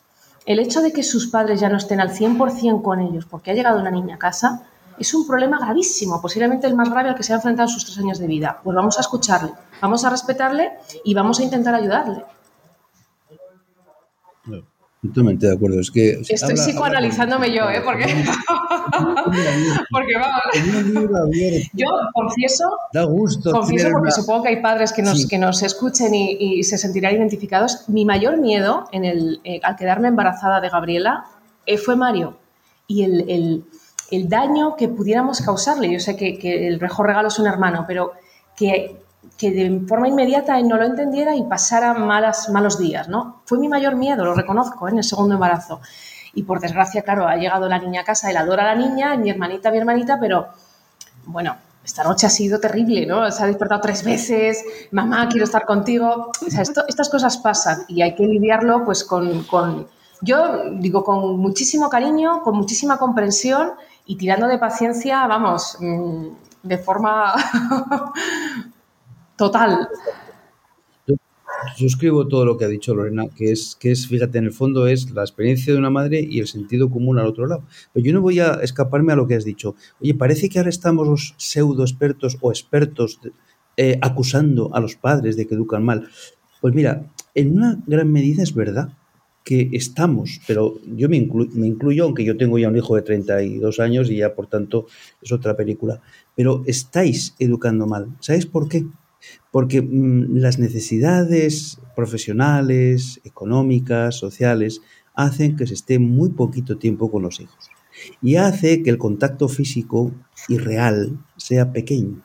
[0.46, 3.54] el hecho de que sus padres ya no estén al 100% con ellos porque ha
[3.54, 4.62] llegado una niña a casa
[4.98, 7.84] es un problema gravísimo, posiblemente el más grave al que se ha enfrentado en sus
[7.84, 8.60] tres años de vida.
[8.62, 10.72] Pues vamos a escucharle, vamos a respetarle
[11.04, 12.24] y vamos a intentar ayudarle.
[15.02, 15.80] Totalmente de acuerdo.
[15.80, 17.80] Es que, Estoy psicoanalizándome yo, ¿eh?
[17.84, 18.04] Porque,
[19.90, 21.20] porque vamos.
[21.72, 22.64] Yo confieso.
[22.92, 23.52] Da gusto.
[23.52, 27.88] Confieso porque supongo que hay padres que nos, que nos escuchen y, se sentirán identificados.
[27.88, 31.26] Mi mayor miedo en el, eh, al quedarme embarazada de Gabriela
[31.64, 32.36] eh, fue Mario.
[32.88, 33.64] Y el, el,
[34.10, 35.90] el, daño que pudiéramos causarle.
[35.90, 38.12] Yo sé que, el mejor regalo es un hermano, pero
[38.56, 38.96] que
[39.36, 43.42] que de forma inmediata él no lo entendiera y pasara malos días, ¿no?
[43.44, 44.92] Fue mi mayor miedo, lo reconozco, ¿eh?
[44.92, 45.80] en el segundo embarazo.
[46.34, 49.16] Y por desgracia, claro, ha llegado la niña a casa, él adora a la niña,
[49.16, 50.48] mi hermanita, mi hermanita, pero
[51.26, 53.30] bueno, esta noche ha sido terrible, ¿no?
[53.30, 56.30] Se ha despertado tres veces, mamá, quiero estar contigo.
[56.46, 59.44] O sea, estas cosas pasan y hay que lidiarlo pues con,
[60.20, 63.72] yo digo, con muchísimo cariño, con muchísima comprensión
[64.08, 66.28] y tirando de paciencia, vamos, mm,
[66.62, 67.34] de forma
[69.36, 69.86] total.
[71.06, 71.16] Yo
[71.76, 74.86] suscribo todo lo que ha dicho Lorena, que es, que es, fíjate, en el fondo
[74.86, 77.64] es la experiencia de una madre y el sentido común al otro lado.
[77.92, 79.74] Pero yo no voy a escaparme a lo que has dicho.
[80.00, 83.20] Oye, parece que ahora estamos los pseudo expertos o expertos
[83.76, 86.08] eh, acusando a los padres de que educan mal.
[86.62, 88.88] Pues mira, en una gran medida es verdad
[89.48, 93.80] que estamos, pero yo me, me, incluyo, aunque yo tengo ya un hijo de 32
[93.80, 94.86] años y ya por tanto
[95.22, 96.02] es otra película,
[96.36, 98.14] pero estáis educando mal.
[98.20, 98.84] ¿Sabes por qué?
[99.50, 104.82] porque mm, las necesidades profesionales, económicas, sociales,
[105.14, 107.70] hacen que se esté muy poquito tiempo con los hijos.
[108.20, 110.12] Y hace que el contacto físico
[110.46, 112.22] y real sea pequeño.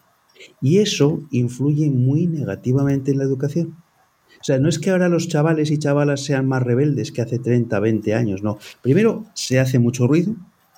[0.61, 3.82] Y eso influye muy negativamente en la educación.
[4.43, 7.39] O sea, no es que ahora los chavales y chavalas sean más rebeldes que hace
[7.39, 8.57] 30, 20 años, no.
[8.81, 10.35] Primero, se hace mucho ruido,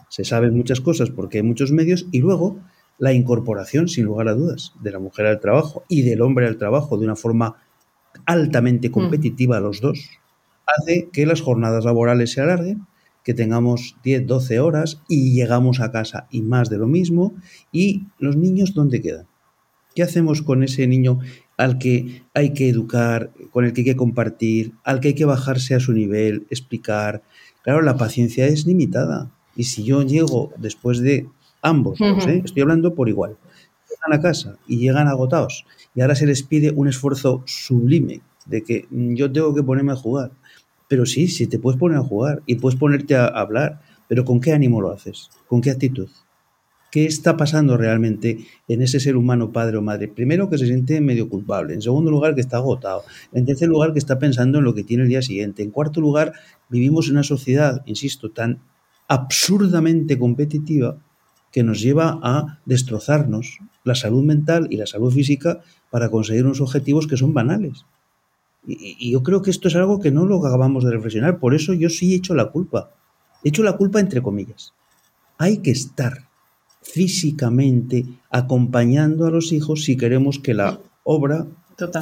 [0.07, 2.59] se saben muchas cosas porque hay muchos medios y luego
[2.99, 6.59] la incorporación, sin lugar a dudas, de la mujer al trabajo y del hombre al
[6.59, 7.55] trabajo de una forma
[8.27, 8.91] altamente mm.
[8.91, 10.11] competitiva a los dos,
[10.67, 12.85] hace que las jornadas laborales se alarguen,
[13.23, 17.33] que tengamos 10, 12 horas y llegamos a casa y más de lo mismo.
[17.71, 19.25] ¿Y los niños dónde quedan?
[19.95, 21.19] ¿Qué hacemos con ese niño
[21.57, 25.25] al que hay que educar, con el que hay que compartir, al que hay que
[25.25, 27.23] bajarse a su nivel, explicar?
[27.63, 29.31] Claro, la paciencia es limitada.
[29.55, 31.27] Y si yo llego después de
[31.61, 32.41] ambos, ¿eh?
[32.43, 33.37] estoy hablando por igual.
[33.89, 35.65] Llegan a casa y llegan agotados
[35.95, 39.93] y ahora se les pide un esfuerzo sublime de que mm, yo tengo que ponerme
[39.93, 40.31] a jugar.
[40.87, 44.39] Pero sí, sí te puedes poner a jugar y puedes ponerte a hablar, pero ¿con
[44.39, 45.29] qué ánimo lo haces?
[45.47, 46.09] ¿Con qué actitud?
[46.95, 50.07] ¿Qué está pasando realmente en ese ser humano, padre o madre?
[50.07, 51.73] Primero, que se siente medio culpable.
[51.73, 53.03] En segundo lugar, que está agotado.
[53.33, 55.61] En tercer lugar, que está pensando en lo que tiene el día siguiente.
[55.61, 56.31] En cuarto lugar,
[56.69, 58.61] vivimos en una sociedad, insisto, tan
[59.09, 60.97] absurdamente competitiva
[61.51, 65.59] que nos lleva a destrozarnos la salud mental y la salud física
[65.91, 67.85] para conseguir unos objetivos que son banales.
[68.65, 71.39] Y, yo creo que esto es algo que no lo acabamos de reflexionar.
[71.39, 72.91] Por eso yo sí he hecho la culpa.
[73.43, 74.73] He hecho la culpa entre comillas.
[75.37, 76.29] Hay que estar
[76.85, 81.47] físicamente acompañando a los hijos si queremos que la obra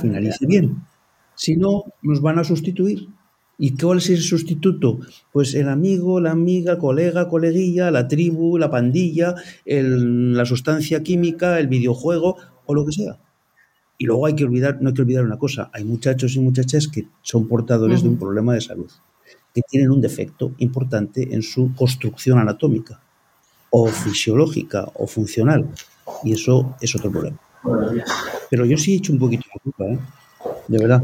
[0.01, 0.83] finalice bien.
[1.35, 3.07] Si no, nos van a sustituir.
[3.57, 4.99] ¿Y cuál es el sustituto?
[5.31, 11.67] Pues el amigo, la amiga, colega, coleguilla, la tribu, la pandilla, la sustancia química, el
[11.67, 13.19] videojuego o lo que sea.
[13.97, 16.87] Y luego hay que olvidar, no hay que olvidar una cosa, hay muchachos y muchachas
[16.87, 18.91] que son portadores de un problema de salud,
[19.53, 23.01] que tienen un defecto importante en su construcción anatómica,
[23.75, 25.67] o fisiológica, o funcional.
[26.23, 27.37] Y eso es otro problema.
[28.51, 29.99] Pero yo sí he hecho un poquito de culpa, ¿eh?
[30.67, 31.03] De verdad.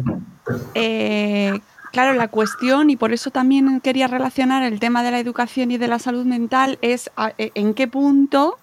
[0.76, 1.60] Eh,
[1.92, 5.80] claro, la cuestión, y por eso también quería relacionar el tema de la educación y
[5.80, 8.60] de la salud mental, es e, en qué punto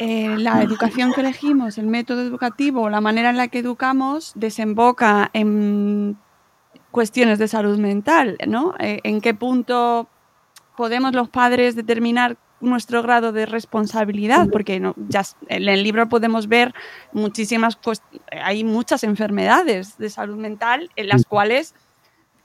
[0.00, 5.30] eh, la educación que elegimos, el método educativo, la manera en la que educamos, desemboca
[5.34, 6.16] en
[6.90, 8.74] cuestiones de salud mental, ¿no?
[8.80, 10.08] Eh, en qué punto
[10.80, 16.48] podemos los padres determinar nuestro grado de responsabilidad, porque no, ya en el libro podemos
[16.48, 16.72] ver
[17.12, 17.78] muchísimas,
[18.42, 21.74] hay muchas enfermedades de salud mental en las cuales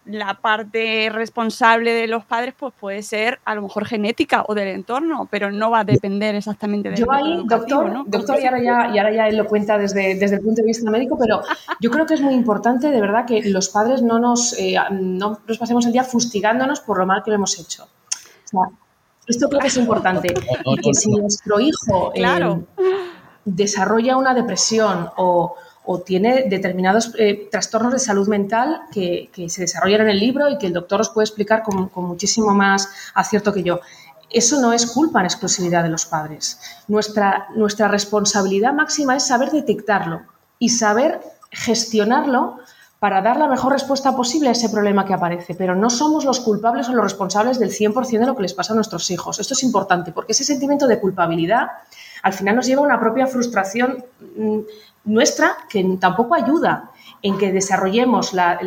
[0.04, 4.68] la parte responsable de los padres pues puede ser a lo mejor genética o del
[4.68, 8.94] entorno, pero no va a depender exactamente de Yo ahí, doctor, doctor y, ahora ya,
[8.94, 11.42] y ahora ya él lo cuenta desde, desde el punto de vista médico, pero
[11.80, 15.40] yo creo que es muy importante de verdad que los padres no nos, eh, no
[15.48, 17.88] nos pasemos el día fustigándonos por lo mal que lo hemos hecho.
[19.28, 20.34] Esto creo que es importante.
[20.66, 22.66] Y que si nuestro hijo eh,
[23.46, 25.56] desarrolla una depresión o,
[26.04, 30.66] tiene determinados eh, trastornos de salud mental que, se desarrollan en el libro y que
[30.66, 33.82] el doctor os puede explicar con, muchísimo más acierto que yo.
[34.32, 36.60] Eso no es culpa en exclusividad de los padres.
[36.88, 40.24] Nuestra, nuestra responsabilidad máxima es saber detectarlo
[40.58, 42.58] y saber gestionarlo
[43.00, 46.40] para dar la mejor respuesta posible a ese problema que aparece, pero no somos los
[46.40, 49.40] culpables o los responsables del 100% de lo que les pasa a nuestros hijos.
[49.40, 51.68] Esto es importante porque ese sentimiento de culpabilidad
[52.24, 54.04] al final nos lleva a una propia frustración
[54.38, 54.60] mm,
[55.06, 58.60] nuestra que tampoco ayuda en que desarrollemos la,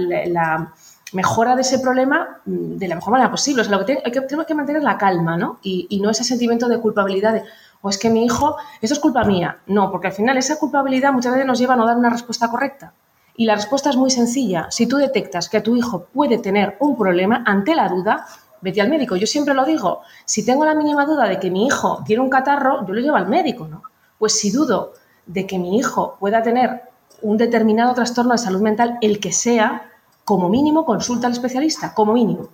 [1.13, 3.63] mejora de ese problema mm, de la mejor manera posible.
[3.63, 5.59] O sea, lo que, tenemos que mantener la calma, ¿no?
[5.63, 7.45] Y, no ese sentimiento de culpabilidad de,
[7.81, 9.59] o es que mi hijo, eso es culpa mía.
[9.67, 12.49] No, porque al final esa culpabilidad muchas veces nos lleva a no dar una respuesta
[12.49, 12.93] correcta.
[13.39, 14.67] Y la respuesta es muy sencilla.
[14.69, 18.27] Si tú detectas que tu hijo puede tener un problema, ante la duda,
[18.61, 19.15] vete al médico.
[19.15, 22.31] Yo siempre lo digo, si tengo la mínima duda de que mi hijo tiene un
[22.31, 23.85] catarro, yo lo llevo al médico, ¿no?
[24.19, 26.83] Pues si dudo de que mi hijo pueda tener
[27.23, 29.89] un determinado trastorno de salud mental, el que sea,
[30.25, 32.49] como mínimo consulta al especialista, como mínimo.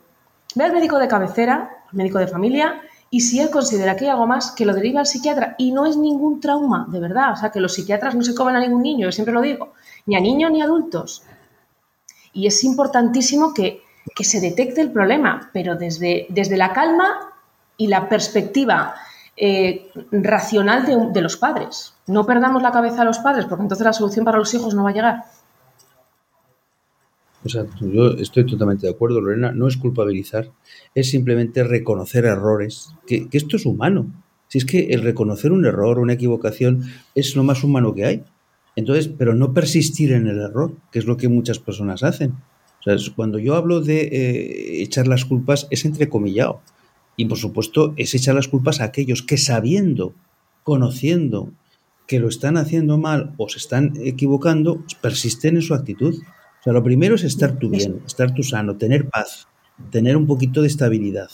[0.55, 2.83] Ve al médico de cabecera, al médico de familia,
[3.15, 5.55] y si él considera que hay algo más, que lo deriva al psiquiatra.
[5.57, 7.31] Y no es ningún trauma, de verdad.
[7.35, 9.73] O sea, que los psiquiatras no se comen a ningún niño, yo siempre lo digo
[10.05, 11.23] ni a niños ni a adultos.
[12.33, 13.83] Y es importantísimo que,
[14.19, 17.33] se detecte el problema, pero desde, desde la calma
[17.77, 18.97] y la perspectiva
[19.37, 21.95] eh, racional de, los padres.
[22.09, 24.83] No perdamos la cabeza a los padres, porque entonces la solución para los hijos no
[24.83, 25.25] va a llegar.
[27.45, 29.53] Exacto, yo estoy totalmente de acuerdo, Lorena.
[29.53, 30.51] No es culpabilizar,
[30.95, 34.11] es simplemente reconocer errores, que, que esto es humano.
[34.49, 38.25] Si es que el reconocer un error, una equivocación, es lo más humano que hay.
[38.77, 42.35] Entonces, pero no persistir en el error, que es lo que muchas personas hacen.
[42.81, 46.61] O sea, cuando yo hablo de eh, echar las culpas, es entrecomillado.
[47.17, 50.15] Y por supuesto, es echar las culpas a aquellos que sabiendo,
[50.63, 51.53] conociendo
[52.07, 56.15] que lo están haciendo mal o se están equivocando, persisten en su actitud.
[56.65, 59.49] O sea, lo primero es estar tú bien, estar tú sano, tener paz,
[59.91, 61.29] tener un poquito de estabilidad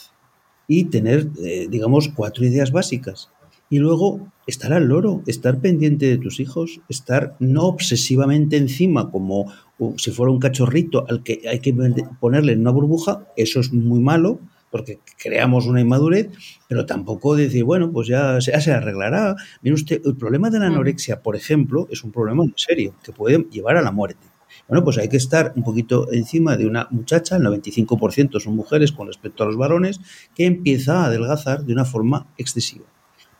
[0.66, 3.30] y tener, eh, digamos, cuatro ideas básicas.
[3.68, 9.52] Y luego estar al loro, estar pendiente de tus hijos, estar no obsesivamente encima como
[9.98, 11.72] si fuera un cachorrito al que hay que
[12.18, 14.40] ponerle en una burbuja, eso es muy malo
[14.72, 16.28] porque creamos una inmadurez,
[16.68, 19.36] pero tampoco decir, bueno, pues ya, se arreglará.
[19.62, 23.12] Mire usted, el problema de la anorexia, por ejemplo, es un problema muy serio que
[23.12, 24.29] puede llevar a la muerte.
[24.70, 28.92] Bueno, pues hay que estar un poquito encima de una muchacha, el 95% son mujeres
[28.92, 30.00] con respecto a los varones,
[30.32, 32.84] que empieza a adelgazar de una forma excesiva.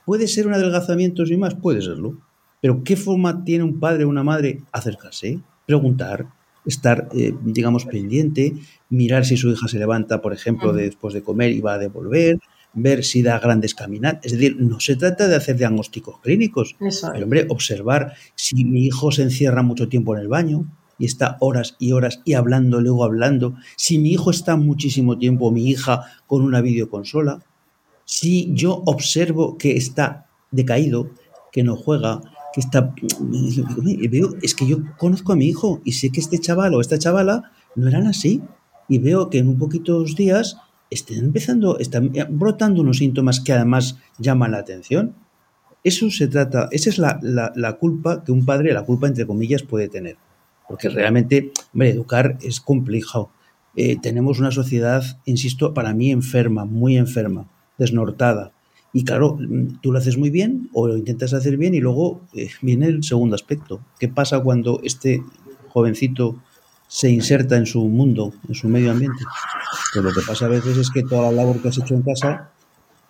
[0.05, 1.55] ¿Puede ser un adelgazamiento sin más?
[1.55, 2.19] Puede serlo.
[2.61, 4.65] Pero ¿qué forma tiene un padre o una madre?
[4.73, 6.27] Acercarse, preguntar,
[6.67, 8.55] estar, eh, digamos, pendiente,
[8.89, 12.41] mirar si su hija se levanta, por ejemplo, después de comer y va a devolver,
[12.75, 14.27] ver si da grandes caminatas.
[14.27, 19.13] Es decir, no se trata de hacer diagnósticos clínicos, pero, hombre, observar si mi hijo
[19.13, 20.67] se encierra mucho tiempo en el baño
[21.01, 25.51] y está horas y horas y hablando, luego hablando, si mi hijo está muchísimo tiempo,
[25.51, 27.41] mi hija, con una videoconsola,
[28.05, 31.11] si yo observo que está decaído,
[31.53, 32.21] que no juega,
[32.53, 32.95] que está...
[34.43, 37.53] Es que yo conozco a mi hijo y sé que este chaval o esta chavala
[37.77, 38.43] no eran así.
[38.89, 40.57] Y veo que en un poquitos días
[40.91, 45.15] están empezando, están brotando unos síntomas que además llaman la atención.
[45.85, 49.63] Eso se trata, esa es la, la, culpa que un padre, la culpa entre comillas,
[49.63, 50.17] puede tener.
[50.71, 53.33] Porque realmente, hombre, educar es complejo.
[53.75, 58.53] Eh, tenemos una sociedad, insisto, para mí enferma, muy enferma desnortada.
[58.93, 59.37] Y claro,
[59.83, 63.03] tú lo haces muy bien o lo intentas hacer bien y luego eh, viene el
[63.03, 63.81] segundo aspecto.
[63.99, 65.25] ¿Qué pasa cuando este
[65.71, 66.41] jovencito
[66.87, 69.25] se inserta en su mundo, en su medio ambiente?
[69.93, 72.03] Pues lo que pasa a veces es que toda la labor que has hecho en
[72.03, 72.53] casa,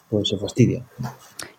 [0.08, 0.82] pues se fastidia.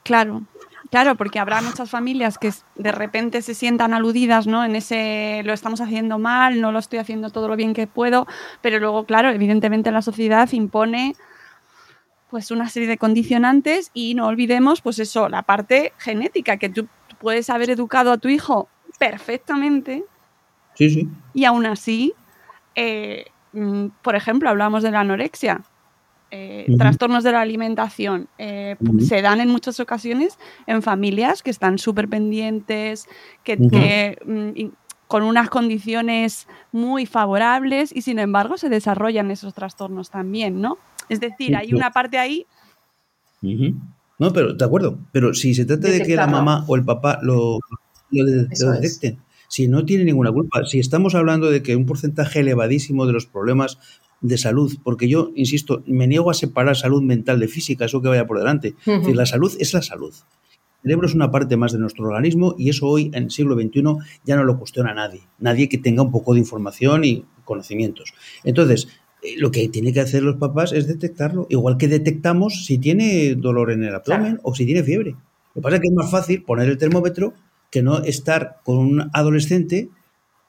[0.01, 0.43] Claro,
[0.89, 4.65] Claro, porque habrá muchas familias que de repente se sientan aludidas, ¿no?
[4.65, 8.27] En ese lo estamos haciendo mal, no lo estoy haciendo todo lo bien que puedo,
[8.61, 11.15] pero luego, claro, evidentemente la sociedad impone
[12.29, 16.87] pues una serie de condicionantes y no olvidemos, pues eso, la parte genética, que tú
[17.19, 20.05] puedes haber educado a tu hijo perfectamente.
[20.75, 21.09] Sí, sí.
[21.33, 22.13] Y aún así,
[22.75, 25.61] eh, mm, por ejemplo, hablamos de la anorexia.
[26.33, 31.77] Eh, trastornos de la alimentación eh, se dan en muchas ocasiones en familias que están
[31.77, 33.07] súper pendientes,
[33.43, 34.69] que, mm,
[35.07, 40.77] con unas condiciones muy favorables y sin embargo se desarrollan esos trastornos también, ¿no?
[41.09, 42.45] Es decir, hay una parte ahí.
[43.41, 47.19] No, pero de acuerdo, pero si se trata de que la mamá o el papá
[47.21, 47.59] lo,
[48.09, 48.25] lo,
[48.71, 53.11] detecten, si no tiene ninguna culpa, si estamos hablando de que un porcentaje elevadísimo de
[53.11, 53.79] los problemas
[54.21, 58.07] de salud, porque yo, insisto, me niego a separar salud mental de física, eso que
[58.07, 58.75] vaya por delante.
[58.85, 60.13] la salud es la salud.
[60.83, 63.55] El cerebro es una parte más de nuestro organismo y eso hoy, en el siglo
[63.55, 63.83] XXI,
[64.23, 65.21] ya no lo cuestiona nadie.
[65.39, 68.13] Nadie que tenga un poco de información y conocimientos.
[68.43, 68.87] Entonces,
[69.21, 73.35] eh, lo que tiene que hacer los papás es detectarlo, igual que detectamos si tiene
[73.35, 75.11] dolor en el abdomen o si tiene fiebre.
[75.11, 77.33] Lo que pasa es que es más fácil poner el termómetro
[77.69, 79.89] que no estar con un adolescente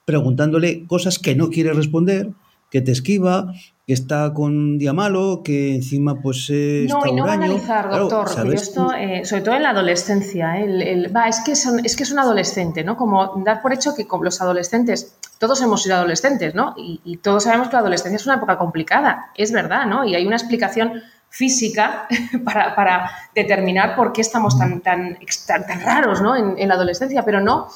[0.05, 2.31] preguntándole cosas que no quiere responder
[2.73, 3.53] que te esquiva,
[3.85, 8.51] que está con un día malo, que encima pues eh, No, y no banalizar, doctor,
[8.51, 10.63] esto, eh, sobre todo en la adolescencia, ¿eh?
[10.63, 12.97] el, va, es, que es que es un adolescente, ¿no?
[12.97, 16.73] Como dar por hecho que con los adolescentes, todos hemos sido adolescentes, ¿no?
[16.75, 20.03] Y, todos sabemos que la adolescencia es una época complicada, es verdad, ¿no?
[20.03, 20.93] Y hay una explicación
[21.29, 22.07] física
[22.43, 26.35] para, para determinar por qué estamos tan, tan, tan, raros, ¿no?
[26.35, 27.67] En, en, la adolescencia, pero no,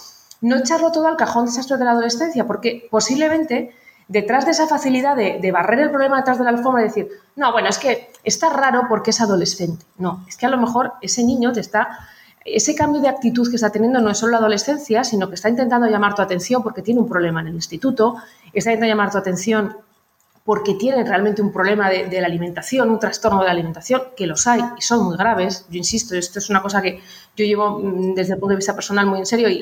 [0.42, 3.76] no echarlo todo al cajón desastre de la adolescencia, porque posiblemente
[4.08, 7.52] detrás de esa facilidad de, barrer el problema detrás de la alfombra y decir, no,
[7.52, 9.86] bueno, es que está raro porque es adolescente.
[9.98, 12.00] No, es que a lo mejor ese niño te está...
[12.46, 15.50] Ese cambio de actitud que está teniendo no es solo la adolescencia, sino que está
[15.50, 18.16] intentando llamar tu atención porque tiene un problema en el instituto,
[18.54, 19.76] está intentando llamar tu atención
[20.46, 24.26] porque tiene realmente un problema de, de, la alimentación, un trastorno de la alimentación, que
[24.26, 25.66] los hay y son muy graves.
[25.70, 27.02] Yo insisto, esto es una cosa que
[27.36, 29.62] yo llevo mm, desde el punto de vista personal muy en serio y,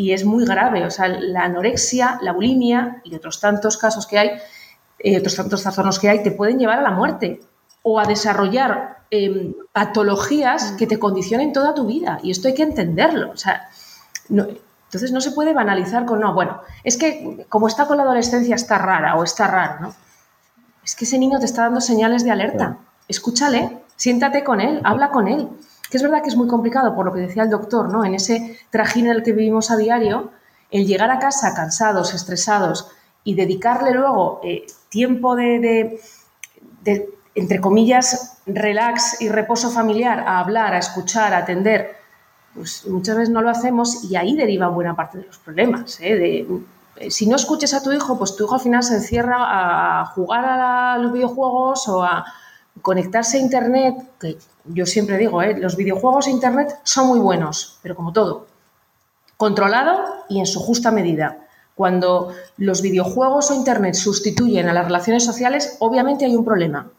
[0.00, 0.86] y es muy grave.
[0.86, 4.30] O sea, la anorexia, la bulimia y otros tantos casos que hay,
[4.98, 7.40] eh, otros tantos trastornos que hay, te pueden llevar a la muerte
[7.82, 12.18] o a desarrollar em, patologías que te condicionen toda tu vida.
[12.22, 13.30] Y esto hay que entenderlo.
[13.30, 13.68] O sea,
[14.30, 18.54] entonces no se puede banalizar con, no, bueno, es que como está con la adolescencia
[18.54, 19.94] está rara o está raro, ¿no?
[20.82, 22.78] Es que ese niño te está dando señales de alerta.
[23.06, 25.48] Escúchale, siéntate con él, habla con él
[25.90, 28.04] que es verdad que es muy complicado, por lo que decía el doctor, ¿no?
[28.04, 30.30] En ese trajín en el que vivimos a diario,
[30.70, 32.92] el llegar a casa cansados, estresados
[33.24, 36.00] y dedicarle luego eh, tiempo de,
[37.34, 41.96] entre comillas, relax y reposo familiar a hablar, a escuchar, a atender,
[42.54, 45.98] pues muchas veces no lo hacemos y ahí deriva buena parte de los problemas.
[46.00, 46.46] ¿eh?
[46.96, 50.06] Eh, si no escuches a tu hijo, pues tu hijo al final se encierra a
[50.06, 52.24] jugar a los videojuegos o a
[52.82, 55.56] conectarse a Internet, que yo siempre digo, ¿eh?
[55.58, 58.46] los videojuegos e Internet son muy buenos, pero como todo,
[59.36, 61.46] controlado y en su justa medida.
[61.74, 66.90] Cuando los videojuegos o Internet sustituyen a las relaciones sociales, obviamente hay un problema.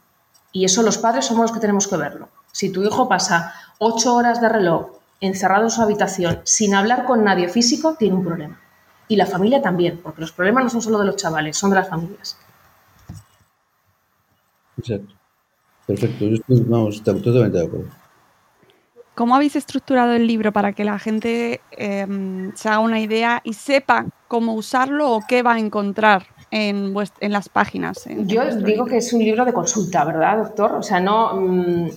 [0.52, 2.30] Y eso los padres somos los que tenemos que verlo.
[2.52, 4.88] Si tu hijo pasa ocho horas de reloj
[5.22, 8.60] encerrado en su habitación sin hablar con nadie físico, tiene un problema.
[9.08, 11.76] Y la familia también, porque los problemas no son solo de los chavales, son de
[11.76, 12.38] las familias.
[14.78, 15.21] Exacto.
[15.92, 16.36] Perfecto, yo
[16.90, 17.90] estoy totalmente de acuerdo.
[19.14, 23.54] ¿Cómo habéis estructurado el libro para que la gente em, se haga una idea y
[23.54, 28.08] sepa cómo usarlo o qué va a encontrar en, en las páginas?
[28.26, 30.76] yo digo que es un libro de consulta, ¿verdad, doctor?
[30.76, 31.36] O sea, no.
[31.36, 31.90] Mm,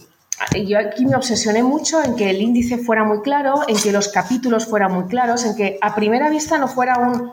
[0.67, 4.09] yo aquí me obsesioné mucho en que el índice fuera muy claro, en que los
[4.09, 7.31] capítulos fueran muy claros, en que a primera vista no fuera un,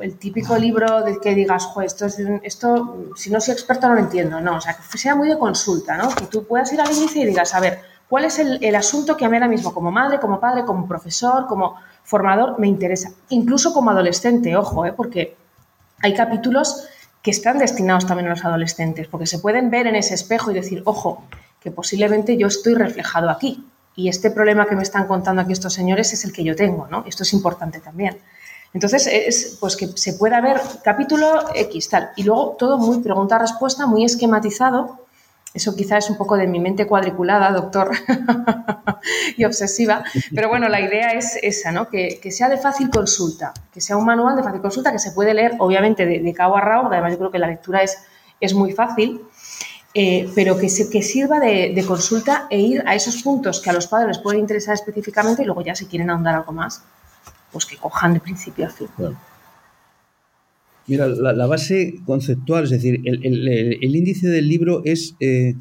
[0.00, 4.00] el típico libro de que digas, esto, es, esto, si no soy experto no lo
[4.00, 4.40] entiendo.
[4.40, 6.08] No, o sea, que sea muy de consulta, ¿no?
[6.14, 9.24] Que tú puedas ir al índice y digas, a ver, ¿cuál es el, asunto que
[9.24, 13.10] a mí ahora mismo, como madre, como padre, como profesor, como formador, me interesa?
[13.30, 14.92] Incluso como adolescente, ojo, ¿eh?
[14.92, 15.36] porque
[16.02, 16.88] hay capítulos
[17.22, 20.54] que están destinados también a los adolescentes, porque se pueden ver en ese espejo y
[20.54, 21.24] decir, ojo,
[21.60, 23.66] que posiblemente yo estoy reflejado aquí.
[23.96, 26.86] Y este problema que me están contando aquí estos señores es el que yo tengo,
[26.88, 27.04] ¿no?
[27.08, 28.18] Esto es importante también.
[28.72, 32.10] Entonces, es pues que se pueda ver capítulo X, tal.
[32.16, 35.06] Y luego todo muy pregunta-respuesta, muy esquematizado,
[35.54, 37.90] Eso quizá es un poco de mi mente cuadriculada, doctor,
[39.38, 40.04] y obsesiva,
[40.34, 41.88] pero bueno, la idea es esa, ¿no?
[41.88, 45.32] Que, sea de fácil consulta, que sea un manual de fácil consulta que se puede
[45.32, 47.96] leer, obviamente, de, cabo a rabo, además yo creo que la lectura es,
[48.38, 49.22] es muy fácil,
[49.94, 53.72] eh, pero que, se, que sirva de, consulta e ir a esos puntos que a
[53.72, 56.82] los padres les pueden interesar específicamente y luego ya si quieren ahondar algo más,
[57.52, 58.88] pues que cojan de principio a fin.
[60.86, 65.16] Mira, la, base conceptual, es decir, el, índice del libro es...
[65.20, 65.54] Eh,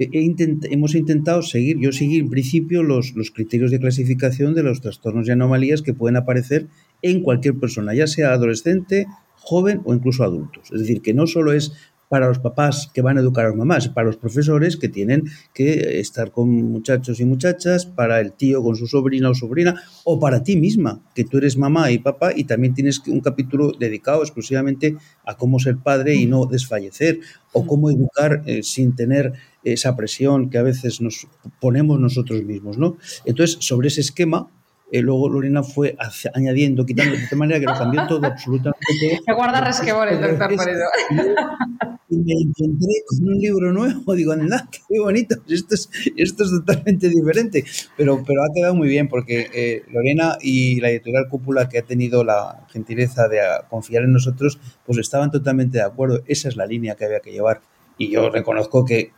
[0.00, 5.26] hemos intentado seguir, yo seguir en principio los, los criterios de clasificación de los trastornos
[5.26, 6.68] y anomalías que pueden aparecer
[7.02, 10.70] en cualquier persona, ya sea adolescente, joven o incluso adultos.
[10.72, 11.72] Es decir, que no solo es
[12.08, 15.24] para los papás que van a educar a las mamás, para los profesores que tienen
[15.54, 20.18] que estar con muchachos y muchachas, para el tío con su sobrina o sobrina, o
[20.18, 24.22] para ti misma, que tú eres mamá y papá y también tienes un capítulo dedicado
[24.22, 27.20] exclusivamente a cómo ser padre y no desfallecer,
[27.52, 29.32] o cómo educar eh, sin tener
[29.64, 31.26] esa presión que a veces nos
[31.60, 32.96] ponemos nosotros mismos, ¿no?
[33.24, 34.50] Entonces, sobre ese esquema,
[34.90, 35.96] eh, luego Lorena fue
[36.34, 39.20] añadiendo, quitando, de tal manera que lo cambió todo, absolutamente todo.
[39.26, 40.84] Me guarda resquebones, doctor, por eso.
[42.10, 46.50] Y me encontré con un libro nuevo, digo, anda, qué bonito, esto es, esto es
[46.50, 47.64] totalmente diferente,
[47.98, 51.82] pero, pero ha quedado muy bien porque eh, Lorena y la editorial Cúpula, que ha
[51.82, 56.64] tenido la gentileza de confiar en nosotros, pues estaban totalmente de acuerdo, esa es la
[56.64, 57.60] línea que había que llevar.
[57.98, 59.10] Y yo reconozco que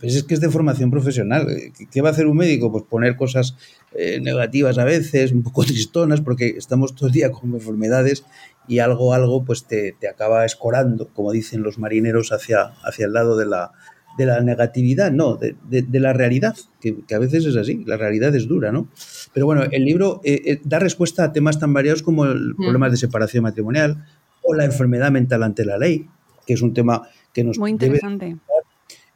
[0.00, 1.46] pues es que es de formación profesional.
[1.90, 2.70] ¿Qué va a hacer un médico?
[2.70, 3.56] Pues poner cosas
[3.94, 8.24] eh, negativas a veces, un poco tristonas, porque estamos todo el día con enfermedades
[8.66, 13.36] y algo, algo, pues te, acaba escorando, como dicen los marineros, hacia, hacia el lado
[13.36, 13.72] de la,
[14.18, 18.46] de la negatividad, no, de, la realidad, que, a veces es así, la realidad es
[18.46, 18.88] dura, ¿no?
[19.32, 22.56] Pero bueno, el libro eh, eh, da respuesta a temas tan variados como el mm.
[22.56, 24.04] problemas de separación matrimonial
[24.42, 26.06] o la enfermedad mental ante la ley,
[26.46, 28.36] que es un tema que nos Muy interesante.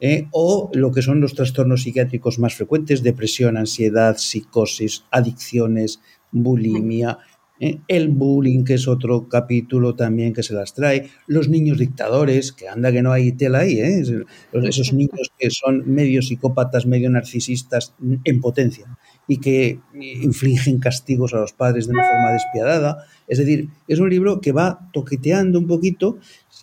[0.03, 0.27] ¿Eh?
[0.31, 7.19] o lo que son los trastornos psiquiátricos más frecuentes, depresión, ansiedad, psicosis, adicciones, bulimia,
[7.61, 7.79] ¿eh?
[7.87, 12.67] el bullying, que es otro capítulo también que se las trae, los niños dictadores, que
[12.67, 14.03] anda que no hay tela ahí, ¿eh?
[14.51, 17.95] esos niños que son medio psicópatas, medio narcisistas
[18.25, 23.05] en potencia y que infligen castigos a los padres de una forma despiadada.
[23.25, 26.17] Es decir, es un libro que va toqueteando un poquito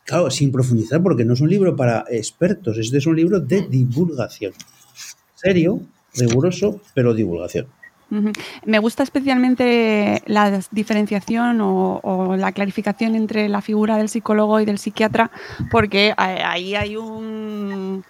[0.04, 3.62] Claro, sin profundizar, porque no es un libro para expertos, este es un libro de
[3.62, 4.52] divulgación.
[5.34, 5.80] Serio,
[6.14, 7.66] riguroso, pero divulgación.
[8.64, 14.78] Me gusta especialmente la diferenciación o, la clarificación entre la figura del psicólogo y del
[14.78, 15.30] psiquiatra,
[15.70, 18.04] porque ahí hay un,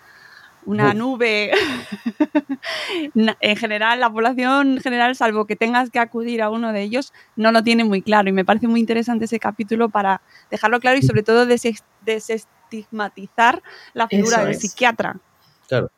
[0.66, 1.52] una nube.
[3.40, 7.52] en general, la población general, salvo que tengas que acudir a uno de ellos, no
[7.52, 8.28] lo tiene muy claro.
[8.28, 13.62] Y me parece muy interesante ese capítulo para dejarlo claro y sobre todo desestigmatizar
[13.94, 15.18] la figura del psiquiatra.
[15.68, 15.90] Claro.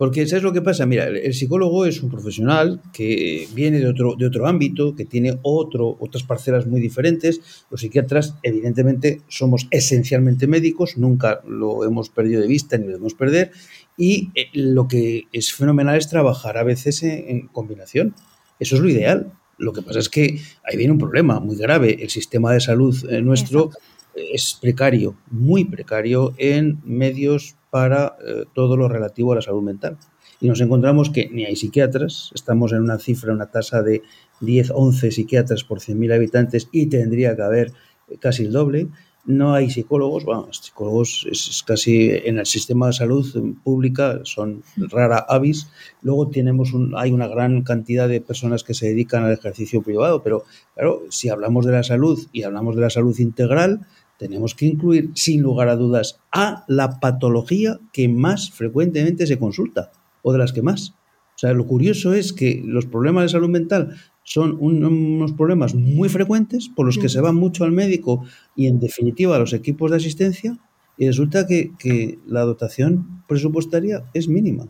[0.00, 0.86] Porque ¿sabes lo que pasa?
[0.86, 5.38] Mira, el psicólogo es un profesional que viene de otro, de otro ámbito, que tiene
[5.42, 7.66] otro, otras parcelas muy diferentes.
[7.70, 13.12] Los psiquiatras, evidentemente, somos esencialmente médicos, nunca lo hemos perdido de vista ni lo debemos
[13.12, 13.50] perder.
[13.98, 18.14] Y eh, lo que es fenomenal es trabajar a veces en, combinación.
[18.58, 19.34] Eso es lo ideal.
[19.58, 21.98] Lo que pasa es que ahí viene un problema muy grave.
[22.02, 23.68] El sistema de salud eh, nuestro
[24.14, 29.96] es precario, muy precario en medios para eh, todo lo relativo a la salud mental.
[30.40, 34.02] Y nos encontramos que ni hay psiquiatras, estamos en una cifra, una tasa de
[34.40, 37.72] 10, 11 psiquiatras por 100.000 habitantes y tendría que haber
[38.20, 38.88] casi el doble
[39.26, 45.18] no hay psicólogos, bueno, psicólogos es, casi en el sistema de salud pública son rara
[45.28, 45.68] avis.
[46.02, 50.22] Luego tenemos un, hay una gran cantidad de personas que se dedican al ejercicio privado,
[50.22, 50.44] pero
[50.74, 53.86] claro, si hablamos de la salud y hablamos de la salud integral,
[54.20, 59.92] tenemos que incluir sin lugar a dudas a la patología que más frecuentemente se consulta
[60.20, 60.90] o de las que más.
[60.90, 66.10] O sea, lo curioso es que los problemas de salud mental son unos problemas muy
[66.10, 68.22] frecuentes por los que se va mucho al médico
[68.54, 70.58] y en definitiva a los equipos de asistencia
[70.98, 74.68] y resulta que, la dotación presupuestaria es mínima.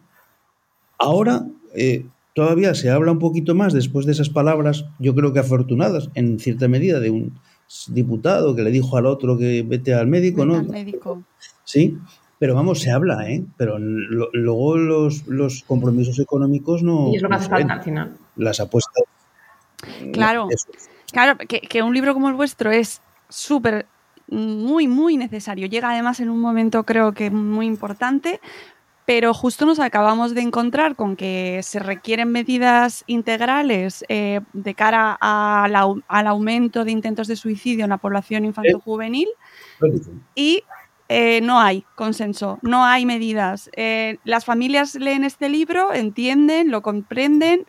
[0.96, 5.40] Ahora eh, todavía se habla un poquito más después de esas palabras, yo creo que
[5.40, 7.40] afortunadas en cierta medida de un
[7.88, 10.56] diputado que le dijo al otro que vete al médico, ¿no?
[10.56, 11.22] Al médico.
[11.64, 11.96] Sí,
[12.38, 13.44] pero vamos, se habla, ¿eh?
[13.56, 17.10] Pero luego los, los, compromisos económicos no.
[17.12, 18.16] Y es lo que hace falta al final.
[18.36, 19.04] Las apuestas
[20.12, 20.48] Claro,
[21.12, 23.86] claro que, un libro como el vuestro es súper,
[24.28, 25.66] muy, muy necesario.
[25.66, 28.40] Llega además en un momento creo que muy importante,
[29.06, 35.18] pero justo nos acabamos de encontrar con que se requieren medidas integrales eh, de cara
[35.20, 39.28] al aumento de intentos de suicidio en la población infanto-juvenil
[40.34, 40.62] y
[41.12, 43.68] eh, no hay consenso, no hay medidas.
[43.74, 47.66] Eh, las familias leen este libro, entienden, lo comprenden.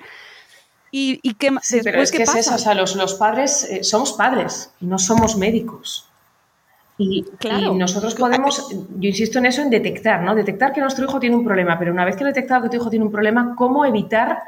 [0.92, 2.40] ¿Y, y qué, sí, después pero es qué que pasa?
[2.40, 6.11] Es eso, o sea, los, los padres eh, somos padres, no somos médicos.
[6.98, 10.36] Y, claro, y, nosotros podemos, yo insisto en eso, en detectar, ¿no?
[10.36, 12.76] Detectar que nuestro hijo tiene un problema, pero una vez que he detectado que tu
[12.76, 14.40] hijo tiene un problema, ¿cómo evitar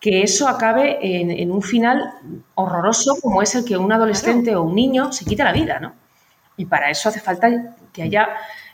[0.00, 2.14] que eso acabe en, en un final
[2.56, 4.62] horroroso como es el que un adolescente claro.
[4.62, 5.92] o un niño se quita la vida, ¿no?
[6.56, 8.28] Y para eso hace falta que haya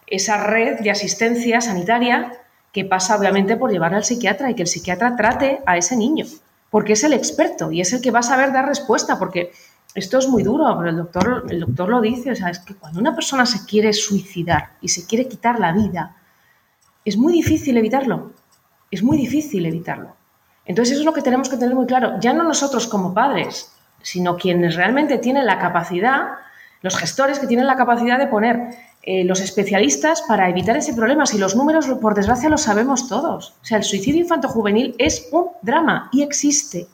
[0.06, 2.32] esa red de asistencia sanitaria
[2.72, 6.24] que pasa obviamente por llevar al psiquiatra y que el psiquiatra trate a ese niño,
[6.70, 9.52] porque es el experto y es el que va a saber dar respuesta, porque
[9.94, 12.74] esto es muy duro, pero el doctor, el doctor lo dice, o sea, es que
[12.74, 16.16] cuando una persona se quiere suicidar y se quiere quitar la vida,
[17.04, 18.32] es muy difícil evitarlo,
[18.90, 20.16] es muy difícil evitarlo.
[20.64, 23.72] Entonces eso es lo que tenemos que tener muy claro, ya no nosotros como padres,
[24.02, 26.38] sino quienes realmente tienen la capacidad
[26.82, 28.68] los gestores que tienen la capacidad de poner
[29.02, 31.26] eh, los especialistas para evitar ese problema.
[31.26, 33.54] Si los números, por desgracia, los sabemos todos.
[33.62, 36.86] O sea, el suicidio infanto-juvenil es un drama y existe.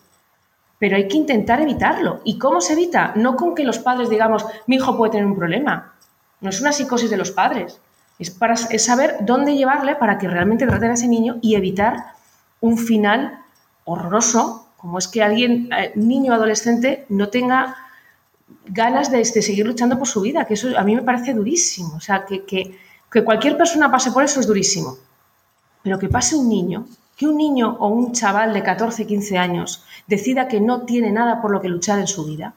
[0.79, 2.20] Pero hay que intentar evitarlo.
[2.25, 3.12] ¿Y cómo se evita?
[3.16, 5.95] No con que los padres digamos, mi hijo puede tener un problema.
[6.41, 7.81] No es una psicosis de los padres.
[8.18, 11.97] Es, para, es saber dónde llevarle para que realmente traten a ese niño y evitar
[12.61, 13.41] un final
[13.85, 17.77] horroroso, como es que alguien, eh, niño o adolescente, no tenga
[18.66, 21.97] ganas de, seguir luchando por su vida, que eso a mí me parece durísimo.
[21.97, 22.79] O sea, que, que,
[23.25, 24.97] cualquier persona pase por eso es durísimo.
[25.83, 26.87] Pero que pase un niño,
[27.17, 31.41] que un niño o un chaval de 14, 15 años decida que no tiene nada
[31.41, 32.55] por lo que luchar en su vida,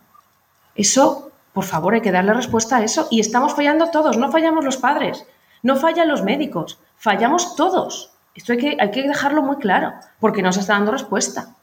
[0.75, 3.07] eso, por favor, hay que darle respuesta a eso.
[3.09, 5.25] Y estamos fallando todos, no fallamos los padres,
[5.63, 8.11] no fallan los médicos, fallamos todos.
[8.35, 11.55] Esto hay que, hay que dejarlo muy claro, porque no se está dando respuesta.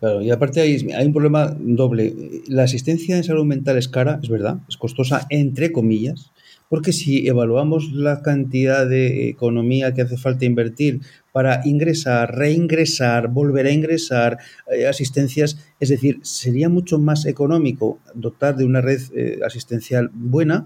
[0.00, 2.42] Claro, y aparte hay, hay, un problema doble.
[2.48, 6.32] La asistencia en salud mental es cara, es verdad, es costosa, entre comillas,
[6.72, 13.66] porque si evaluamos la cantidad de economía que hace falta invertir para ingresar, reingresar, volver
[13.66, 14.38] a ingresar,
[14.74, 20.64] eh, asistencias, es decir, sería mucho más económico dotar de una red eh, asistencial buena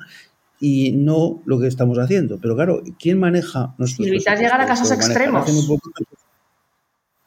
[0.60, 2.38] y no lo que estamos haciendo.
[2.38, 4.06] Pero claro, ¿quién maneja nuestros...
[4.06, 5.44] Y evitar llegar a casos extremos.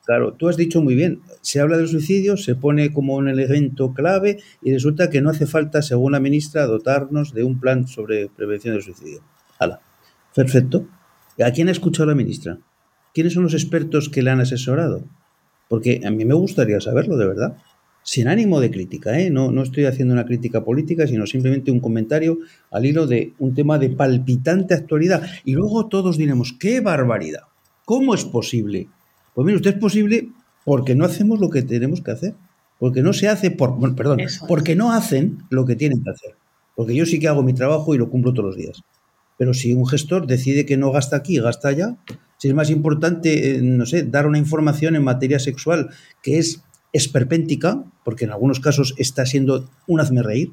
[0.10, 3.94] Claro, tú has dicho muy bien, se habla del suicidio, se pone como un elemento
[3.94, 8.28] clave y resulta que no hace falta, según la ministra, dotarnos de un plan sobre
[8.28, 9.22] prevención del suicidio.
[9.60, 9.82] Hala,
[10.34, 10.88] perfecto.
[11.40, 12.58] ¿A quién ha escuchado la ministra?
[13.14, 15.04] ¿Quiénes son los expertos que le han asesorado?
[15.68, 17.58] Porque a mí me gustaría saberlo, de verdad.
[18.02, 19.30] Sin ánimo de crítica, ¿eh?
[19.30, 22.40] no, no estoy haciendo una crítica política, sino simplemente un comentario
[22.72, 25.22] al hilo de un tema de palpitante actualidad.
[25.46, 27.44] Y luego todos diremos, ¡qué barbaridad!
[27.86, 28.88] ¿Cómo es posible
[29.40, 30.28] pues mire, usted es posible
[30.66, 32.36] porque no hacemos lo que tenemos que hacer.
[32.78, 33.72] Porque no se hace por.
[33.72, 34.46] Bueno, perdón, Eso.
[34.50, 36.36] porque no hacen lo que tienen que hacer.
[36.76, 38.84] Porque yo sí que hago mi trabajo y lo cumplo todos los días.
[39.38, 41.96] Pero si un gestor decide que no gasta aquí, gasta allá,
[42.38, 45.90] si es más importante, eh, no sé, dar una información en materia sexual
[46.22, 46.62] que es
[46.92, 50.52] esperpéntica, porque en algunos casos está siendo un hazme reír.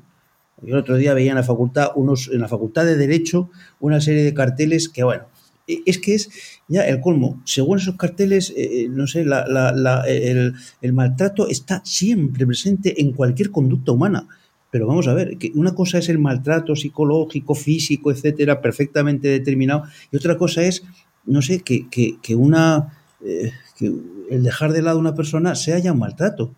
[0.63, 4.01] Yo el otro día veía en la facultad, unos, en la facultad de Derecho, una
[4.01, 5.25] serie de carteles que, bueno,
[5.67, 6.31] es que es
[6.69, 7.41] ya el colmo.
[7.45, 13.01] Según esos carteles, eh, eh, no sé, la, la, la, el, maltrato está siempre presente
[13.01, 14.29] en cualquier conducta humana.
[14.71, 19.85] Pero vamos a ver, que una cosa es el maltrato psicológico, físico, etcétera, perfectamente determinado,
[20.11, 20.85] y otra cosa es,
[21.25, 22.93] no sé, que, que, una.
[23.25, 23.93] Eh, que
[24.31, 26.55] el dejar de lado a una persona sea ya un maltrato.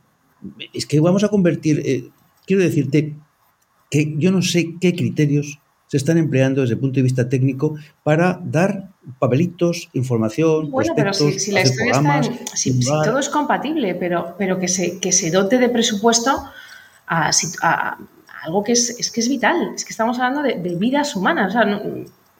[0.72, 2.10] Es que vamos a convertir.
[2.46, 3.14] Quiero decirte
[3.90, 7.76] que yo no sé qué criterios se están empleando desde el punto de vista técnico
[8.04, 10.70] para dar papelitos, información.
[10.70, 14.58] Bueno, pero si, si la historia está en, si, si, todo es compatible, pero, pero
[14.60, 16.30] que, se, que se dote de presupuesto
[17.06, 17.32] a, a,
[17.62, 17.98] a
[18.44, 19.72] algo que es, es, que es vital.
[19.74, 21.48] Es que estamos hablando de, de vidas humanas.
[21.48, 21.78] O sea, no,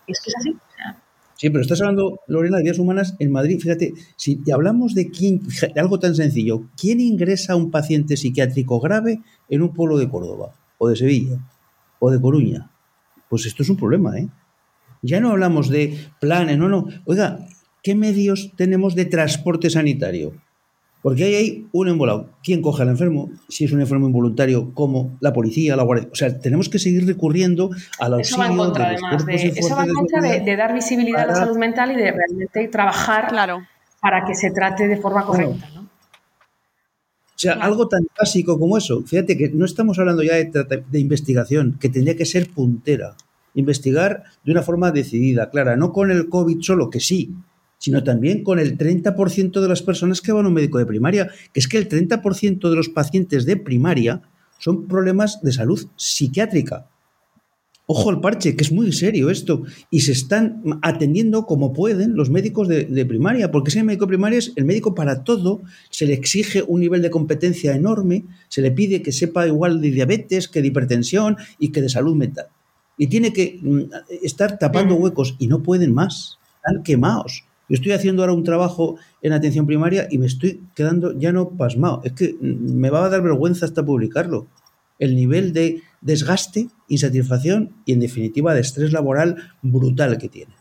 [0.06, 0.50] es que es así.
[0.50, 0.96] O sea,
[1.38, 3.60] Sí, pero estás hablando, Lorena, de vidas humanas en Madrid.
[3.60, 5.40] Fíjate, si hablamos de quién,
[5.72, 10.08] de algo tan sencillo, ¿quién ingresa a un paciente psiquiátrico grave en un pueblo de
[10.08, 11.38] Córdoba, o de Sevilla,
[12.00, 12.68] o de Coruña?
[13.28, 14.28] Pues esto es un problema, ¿eh?
[15.02, 16.86] Ya no hablamos de planes, no, no.
[17.04, 17.38] Oiga,
[17.82, 20.32] ¿qué medios tenemos de transporte sanitario?
[21.02, 22.30] Porque ahí hay un embolado.
[22.42, 23.30] ¿Quién coge al enfermo?
[23.48, 25.16] Si es un enfermo involuntario, ¿cómo?
[25.20, 26.08] La policía, la guardia.
[26.10, 27.70] O sea, tenemos que seguir recurriendo
[28.00, 28.20] al auxilio.
[28.20, 29.26] Eso va en contra, de además.
[29.26, 31.32] De, eso va en contra de, de, dar visibilidad para...
[31.32, 33.60] a la salud mental y de realmente trabajar claro.
[34.00, 35.77] para que se trate de forma correcta.
[37.38, 39.04] O sea, algo tan básico como eso.
[39.06, 43.16] Fíjate que no estamos hablando ya de, de, investigación, que tendría que ser puntera.
[43.54, 47.32] Investigar de una forma decidida, clara, no con el COVID solo, que sí,
[47.78, 51.30] sino también con el 30% de las personas que van a un médico de primaria,
[51.52, 54.22] que es que el 30% de los pacientes de primaria
[54.58, 56.88] son problemas de salud psiquiátrica.
[57.90, 59.62] Ojo al parche, que es muy serio esto.
[59.90, 64.38] Y se están atendiendo como pueden los médicos de, primaria, porque si el médico primario
[64.38, 68.72] es el médico para todo, se le exige un nivel de competencia enorme, se le
[68.72, 72.48] pide que sepa igual de diabetes, que de hipertensión y que de salud mental.
[72.98, 73.80] Y tiene que mm,
[74.22, 76.38] estar tapando huecos y no pueden más.
[76.56, 77.44] Están quemados.
[77.70, 81.56] Yo estoy haciendo ahora un trabajo en atención primaria y me estoy quedando ya no
[81.56, 82.02] pasmado.
[82.04, 84.46] Es que mm, me va a dar vergüenza hasta publicarlo.
[84.98, 90.54] El nivel de desgaste, insatisfacción y, en definitiva, de estrés laboral brutal que tiene.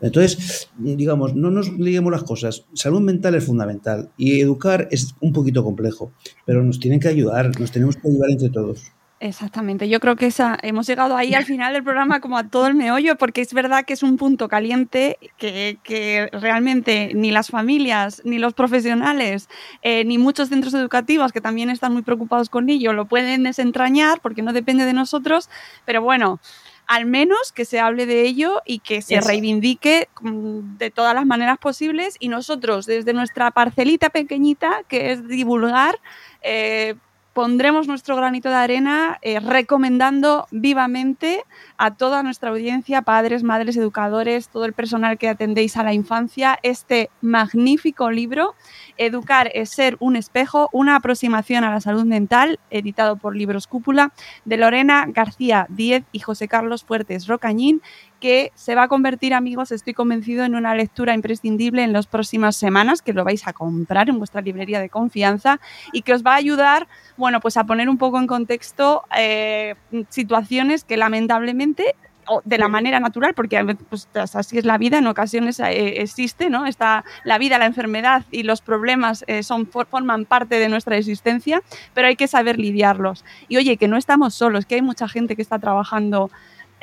[0.00, 2.64] Entonces, digamos, no nos liguemos las cosas.
[2.74, 6.12] Salud mental es fundamental y educar es un poquito complejo,
[6.44, 8.92] pero nos tienen que ayudar, nos tenemos que ayudar entre todos.
[9.24, 12.66] Exactamente, yo creo que esa, hemos llegado ahí al final del programa como a todo
[12.66, 18.20] el meollo, porque es verdad que es un punto caliente que, realmente ni las familias,
[18.24, 19.48] ni los profesionales,
[19.82, 24.20] eh, ni muchos centros educativos que también están muy preocupados con ello lo pueden desentrañar
[24.20, 25.48] porque no depende de nosotros,
[25.84, 26.40] pero bueno,
[26.88, 31.26] al menos que se hable de ello y que se reivindique mm, de todas las
[31.26, 32.16] maneras posibles.
[32.18, 36.00] Y nosotros desde nuestra parcelita pequeñita, que es divulgar,
[36.42, 36.96] eh,
[37.32, 41.44] pondremos nuestro granito de arena eh, recomendando vivamente
[41.78, 46.58] a toda nuestra audiencia, padres, madres, educadores, todo el personal que atendéis a la infancia,
[46.62, 48.54] este magnífico libro,
[48.98, 54.12] Educar es ser un espejo, una aproximación a la salud mental, editado por Libros Cúpula,
[54.44, 57.80] de Lorena García Díez y José Carlos Fuertes Rocañín,
[58.22, 62.54] que se va a convertir, amigos, estoy convencido, en una lectura imprescindible en las próximas
[62.54, 65.58] semanas, que lo vais a comprar en vuestra librería de confianza
[65.92, 69.74] y que os va a ayudar, bueno, pues a poner un poco en contexto eh,
[70.08, 71.96] situaciones que lamentablemente
[72.44, 76.66] de la manera natural, porque pues, así es la vida, en ocasiones eh, existe, ¿no?
[76.66, 81.60] Está la vida, la enfermedad y los problemas eh, son, forman parte de nuestra existencia,
[81.92, 83.24] pero hay que saber lidiarlos.
[83.48, 86.30] Y oye, que no estamos solos, que hay mucha gente que está trabajando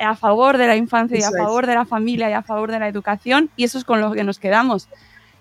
[0.00, 2.78] a favor de la infancia y a favor de la familia y a favor de
[2.78, 4.88] la educación y eso es con lo que nos quedamos.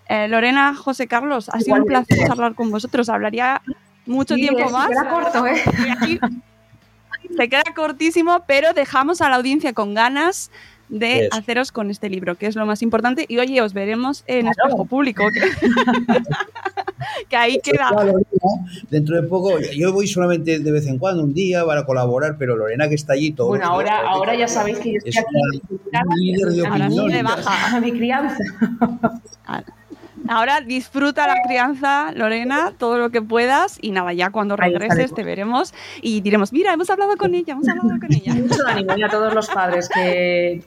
[0.08, 3.10] Eh, Lorena, José Carlos, ha sido un placer charlar con vosotros.
[3.10, 3.62] Hablaría
[4.08, 4.88] mucho tiempo más.
[4.88, 5.62] Se queda corto, ¿eh?
[7.38, 10.50] se queda cortísimo, pero dejamos a la audiencia con ganas
[10.90, 13.26] de haceros con este libro, que es lo más importante.
[13.28, 15.24] Y oye, os veremos en el espejo público.
[17.30, 17.92] Que, ahí queda.
[18.90, 22.56] Dentro de poco, yo voy solamente de vez en cuando, un día, para colaborar, pero
[22.56, 23.48] Lorena que está allí todo.
[23.50, 25.62] Bueno, ahora, ahora ya sabéis que yo estoy aquí.
[26.16, 27.24] líder de opinión.
[27.24, 27.78] Baja.
[27.78, 28.44] A mi crianza.
[30.28, 35.24] Ahora disfruta la crianza, Lorena, todo lo que puedas y nada, ya cuando regreses te
[35.24, 35.74] veremos
[36.04, 38.36] y diremos, mira, hemos hablado con ella, hemos hablado con ella.
[38.36, 40.62] Mucho ánimo a todos los padres que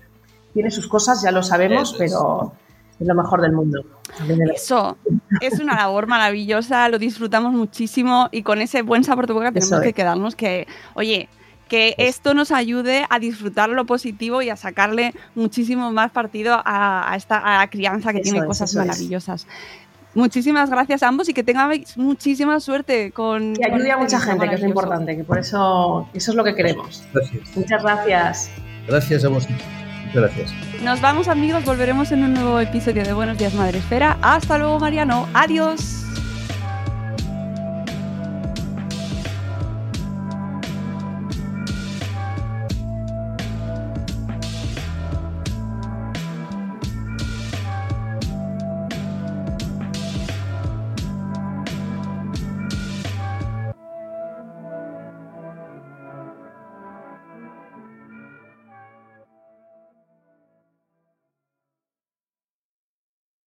[0.52, 2.54] tiene sus cosas, ya lo sabemos, pero
[3.02, 3.84] es lo mejor del mundo.
[4.54, 4.96] Eso,
[5.40, 9.80] es una labor maravillosa, lo disfrutamos muchísimo y con ese buen sabor de boca tenemos
[9.80, 11.28] que quedarnos que, oye,
[11.68, 17.14] que esto nos ayude a disfrutar lo positivo y a sacarle muchísimo más partido a,
[17.16, 19.46] esta crianza que tiene cosas maravillosas.
[20.14, 23.54] Muchísimas gracias a ambos y que tengáis muchísima suerte con.
[23.54, 26.44] Que ayude a mucha gente, que es lo importante, que por eso eso es lo
[26.44, 27.02] que queremos.
[27.56, 28.50] Muchas gracias.
[28.86, 29.48] Gracias a vos.
[30.12, 30.52] Gracias.
[30.82, 34.18] Nos vamos amigos, volveremos en un nuevo episodio de Buenos Días Madre Esfera.
[34.20, 36.02] Hasta luego Mariano, adiós.